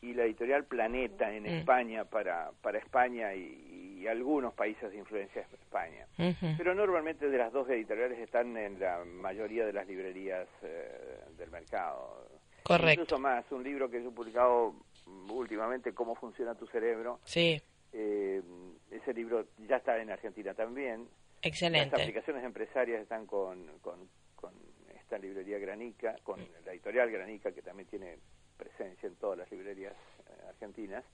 y 0.00 0.14
la 0.14 0.24
editorial 0.24 0.64
Planeta 0.64 1.32
en 1.32 1.44
mm. 1.44 1.46
España 1.46 2.04
para, 2.04 2.52
para 2.62 2.78
España 2.78 3.34
y, 3.34 3.73
algunos 4.08 4.54
países 4.54 4.90
de 4.90 4.98
influencia 4.98 5.46
de 5.48 5.56
España. 5.56 6.06
Pero 6.56 6.74
normalmente 6.74 7.28
de 7.28 7.38
las 7.38 7.52
dos 7.52 7.68
editoriales 7.68 8.18
están 8.18 8.56
en 8.56 8.78
la 8.78 9.04
mayoría 9.04 9.66
de 9.66 9.72
las 9.72 9.86
librerías 9.86 10.46
eh, 10.62 11.20
del 11.36 11.50
mercado. 11.50 12.28
Correcto. 12.62 13.02
Incluso 13.02 13.18
más, 13.18 13.44
un 13.52 13.62
libro 13.62 13.90
que 13.90 13.98
he 13.98 14.10
publicado 14.10 14.74
últimamente, 15.30 15.92
Cómo 15.92 16.14
funciona 16.14 16.54
tu 16.54 16.66
cerebro. 16.66 17.20
Sí. 17.24 17.60
Eh, 17.92 18.42
ese 18.90 19.12
libro 19.12 19.46
ya 19.68 19.76
está 19.76 19.98
en 19.98 20.10
Argentina 20.10 20.54
también. 20.54 21.06
Excelente. 21.42 21.90
Las 21.90 22.00
aplicaciones 22.00 22.42
empresarias 22.42 23.02
están 23.02 23.26
con, 23.26 23.66
con, 23.82 24.08
con 24.34 24.52
esta 24.98 25.18
librería 25.18 25.58
Granica, 25.58 26.16
con 26.22 26.40
la 26.64 26.72
editorial 26.72 27.10
Granica, 27.10 27.52
que 27.52 27.60
también 27.60 27.88
tiene 27.88 28.16
presencia 28.56 29.06
en 29.06 29.16
todas 29.16 29.38
las 29.38 29.50
librerías 29.50 29.92
eh, 29.92 30.48
argentinas, 30.48 31.04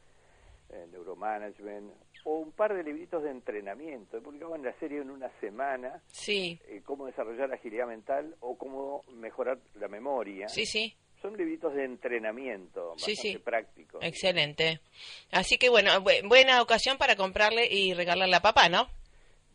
eh, 0.70 0.86
Neuromanagement, 0.92 1.92
o 2.24 2.38
un 2.38 2.52
par 2.52 2.74
de 2.74 2.82
libritos 2.82 3.22
de 3.22 3.30
entrenamiento. 3.30 4.16
He 4.16 4.20
publicado 4.20 4.54
en 4.54 4.64
la 4.64 4.78
serie 4.78 5.00
en 5.00 5.10
una 5.10 5.30
semana 5.40 6.02
sí. 6.08 6.58
Eh, 6.68 6.82
cómo 6.84 7.06
desarrollar 7.06 7.52
agilidad 7.52 7.86
mental 7.86 8.36
o 8.40 8.56
cómo 8.56 9.04
mejorar 9.12 9.58
la 9.74 9.88
memoria. 9.88 10.48
Sí, 10.48 10.66
sí. 10.66 10.94
Son 11.22 11.36
libritos 11.36 11.74
de 11.74 11.84
entrenamiento, 11.84 12.92
bastante 12.92 13.14
sí, 13.14 13.32
sí. 13.32 13.38
prácticos. 13.38 14.02
Excelente. 14.02 14.80
Así 15.30 15.58
que 15.58 15.68
bueno, 15.68 15.90
buena 16.00 16.62
ocasión 16.62 16.96
para 16.96 17.14
comprarle 17.16 17.66
y 17.70 17.92
regalarle 17.92 18.36
a 18.36 18.40
papá, 18.40 18.70
¿no? 18.70 18.88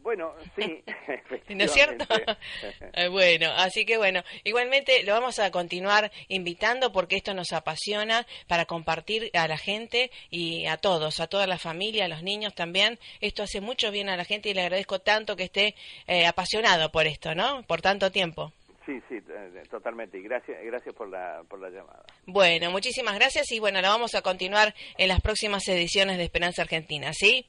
Bueno, 0.05 0.35
sí, 0.55 0.83
¿No 1.55 1.63
es 1.63 1.71
cierto? 1.71 2.05
Eh, 2.93 3.09
bueno, 3.09 3.49
así 3.57 3.85
que 3.85 3.97
bueno, 3.97 4.21
igualmente 4.43 5.03
lo 5.03 5.13
vamos 5.13 5.39
a 5.39 5.49
continuar 5.51 6.11
invitando 6.27 6.91
porque 6.91 7.17
esto 7.17 7.33
nos 7.33 7.51
apasiona 7.51 8.25
para 8.47 8.65
compartir 8.65 9.31
a 9.33 9.47
la 9.47 9.57
gente 9.57 10.11
y 10.29 10.67
a 10.67 10.77
todos, 10.77 11.19
a 11.19 11.27
toda 11.27 11.47
la 11.47 11.57
familia, 11.57 12.05
a 12.05 12.07
los 12.07 12.21
niños 12.21 12.53
también. 12.53 12.99
Esto 13.19 13.41
hace 13.43 13.59
mucho 13.59 13.91
bien 13.91 14.07
a 14.07 14.15
la 14.15 14.23
gente 14.23 14.49
y 14.49 14.53
le 14.53 14.61
agradezco 14.61 14.99
tanto 14.99 15.35
que 15.35 15.45
esté 15.45 15.75
eh, 16.07 16.27
apasionado 16.27 16.91
por 16.91 17.07
esto, 17.07 17.33
¿no? 17.33 17.63
Por 17.63 17.81
tanto 17.81 18.11
tiempo. 18.11 18.53
Sí, 18.85 19.01
sí, 19.09 19.15
eh, 19.15 19.63
totalmente. 19.71 20.19
Y 20.19 20.21
gracias, 20.21 20.63
gracias 20.63 20.93
por 20.93 21.09
la, 21.09 21.41
por 21.49 21.59
la 21.59 21.69
llamada. 21.69 22.03
Bueno, 22.27 22.69
muchísimas 22.69 23.15
gracias 23.15 23.51
y 23.51 23.59
bueno, 23.59 23.81
lo 23.81 23.87
vamos 23.87 24.13
a 24.13 24.21
continuar 24.21 24.75
en 24.97 25.07
las 25.07 25.19
próximas 25.21 25.67
ediciones 25.67 26.17
de 26.17 26.23
Esperanza 26.23 26.61
Argentina, 26.61 27.11
¿sí? 27.11 27.47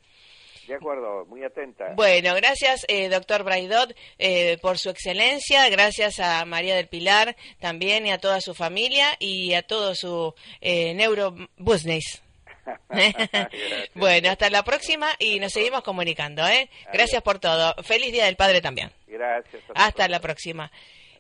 De 0.67 0.75
acuerdo, 0.75 1.25
muy 1.27 1.45
atenta. 1.45 1.93
Bueno, 1.95 2.35
gracias, 2.35 2.85
eh, 2.89 3.09
doctor 3.09 3.45
Braidot, 3.45 3.95
eh, 4.19 4.59
por 4.61 4.79
su 4.79 4.91
excelencia. 4.91 5.69
Gracias 5.69 6.19
a 6.21 6.45
María 6.45 6.77
del 6.77 6.89
Pilar 6.89 7.37
también 7.61 8.07
y 8.07 8.11
a 8.11 8.19
toda 8.19 8.41
su 8.41 8.55
familia 8.55 9.17
y 9.19 9.55
a 9.55 9.63
todo 9.63 9.95
su 9.95 10.35
eh, 10.61 10.95
neurobusiness. 10.95 12.23
bueno, 13.95 14.31
hasta 14.31 14.51
la 14.51 14.65
próxima 14.65 15.09
y 15.19 15.39
nos 15.41 15.53
seguimos 15.53 15.83
comunicando. 15.83 16.47
¿eh? 16.47 16.69
Gracias 16.93 17.23
por 17.23 17.39
todo. 17.39 17.75
Feliz 17.83 18.13
Día 18.13 18.27
del 18.27 18.37
Padre 18.37 18.61
también. 18.61 18.91
Gracias. 19.07 19.63
Hasta 19.75 20.09
la 20.09 20.21
próxima. 20.21 20.71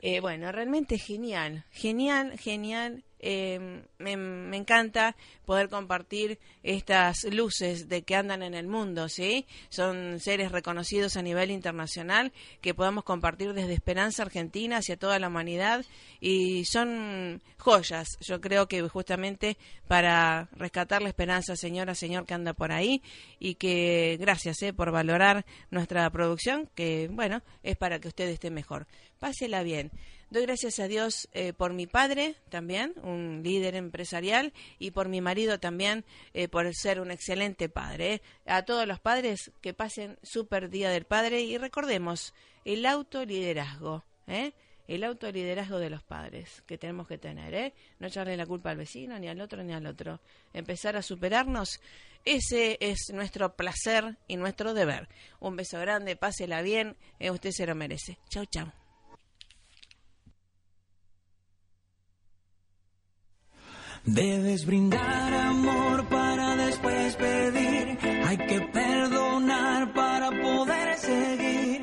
Eh, 0.02 0.20
bueno, 0.20 0.52
realmente 0.52 0.98
genial, 0.98 1.64
genial, 1.72 2.38
genial. 2.38 3.02
Eh, 3.28 3.82
me, 3.98 4.16
me, 4.16 4.56
encanta 4.56 5.16
poder 5.46 5.68
compartir 5.68 6.38
estas 6.62 7.24
luces 7.24 7.88
de 7.88 8.02
que 8.02 8.14
andan 8.14 8.44
en 8.44 8.54
el 8.54 8.68
mundo, 8.68 9.08
¿sí? 9.08 9.46
Son 9.68 10.20
seres 10.20 10.52
reconocidos 10.52 11.16
a 11.16 11.22
nivel 11.22 11.50
internacional 11.50 12.32
que 12.60 12.72
podemos 12.72 13.02
compartir 13.02 13.52
desde 13.52 13.72
Esperanza 13.72 14.22
Argentina 14.22 14.76
hacia 14.76 14.96
toda 14.96 15.18
la 15.18 15.26
humanidad 15.26 15.84
y 16.20 16.66
son 16.66 17.42
joyas, 17.58 18.06
yo 18.20 18.40
creo 18.40 18.68
que 18.68 18.80
justamente 18.82 19.56
para 19.88 20.48
rescatar 20.52 21.02
la 21.02 21.08
esperanza, 21.08 21.56
señora, 21.56 21.96
señor 21.96 22.26
que 22.26 22.34
anda 22.34 22.52
por 22.52 22.70
ahí 22.70 23.02
y 23.40 23.56
que 23.56 24.18
gracias 24.20 24.62
¿eh? 24.62 24.72
por 24.72 24.92
valorar 24.92 25.44
nuestra 25.72 26.08
producción, 26.10 26.68
que 26.76 27.08
bueno, 27.10 27.42
es 27.64 27.76
para 27.76 27.98
que 27.98 28.06
usted 28.06 28.28
esté 28.28 28.52
mejor. 28.52 28.86
Pásela 29.18 29.64
bien. 29.64 29.90
Doy 30.28 30.42
gracias 30.42 30.80
a 30.80 30.88
Dios 30.88 31.28
eh, 31.32 31.52
por 31.52 31.72
mi 31.72 31.86
padre 31.86 32.34
también, 32.48 32.94
un 33.04 33.42
líder 33.44 33.76
empresarial, 33.76 34.52
y 34.80 34.90
por 34.90 35.08
mi 35.08 35.20
marido 35.20 35.60
también, 35.60 36.04
eh, 36.34 36.48
por 36.48 36.68
ser 36.74 37.00
un 37.00 37.12
excelente 37.12 37.68
padre. 37.68 38.14
Eh. 38.14 38.22
A 38.46 38.64
todos 38.64 38.88
los 38.88 38.98
padres 38.98 39.52
que 39.60 39.72
pasen 39.72 40.18
super 40.24 40.68
Día 40.68 40.90
del 40.90 41.04
Padre 41.04 41.42
y 41.42 41.58
recordemos 41.58 42.34
el 42.64 42.86
autoliderazgo, 42.86 44.04
¿eh? 44.26 44.52
el 44.88 45.04
autoliderazgo 45.04 45.78
de 45.78 45.90
los 45.90 46.02
padres 46.02 46.62
que 46.66 46.76
tenemos 46.76 47.06
que 47.06 47.18
tener, 47.18 47.54
¿eh? 47.54 47.74
No 48.00 48.08
echarle 48.08 48.36
la 48.36 48.46
culpa 48.46 48.70
al 48.70 48.78
vecino, 48.78 49.16
ni 49.20 49.28
al 49.28 49.40
otro, 49.40 49.62
ni 49.62 49.74
al 49.74 49.86
otro. 49.86 50.20
Empezar 50.52 50.96
a 50.96 51.02
superarnos, 51.02 51.80
ese 52.24 52.78
es 52.80 53.10
nuestro 53.12 53.54
placer 53.54 54.16
y 54.26 54.36
nuestro 54.36 54.74
deber. 54.74 55.08
Un 55.38 55.54
beso 55.54 55.78
grande, 55.78 56.16
pásela 56.16 56.62
bien, 56.62 56.96
usted 57.20 57.50
se 57.52 57.66
lo 57.66 57.76
merece. 57.76 58.18
Chau, 58.28 58.44
chau. 58.46 58.72
Debes 64.06 64.64
brindar 64.64 65.34
amor 65.34 66.08
para 66.08 66.54
después 66.56 67.16
pedir. 67.16 67.98
Hay 68.24 68.36
que 68.36 68.60
perdonar 68.72 69.92
para 69.94 70.30
poder 70.30 70.96
seguir. 70.96 71.82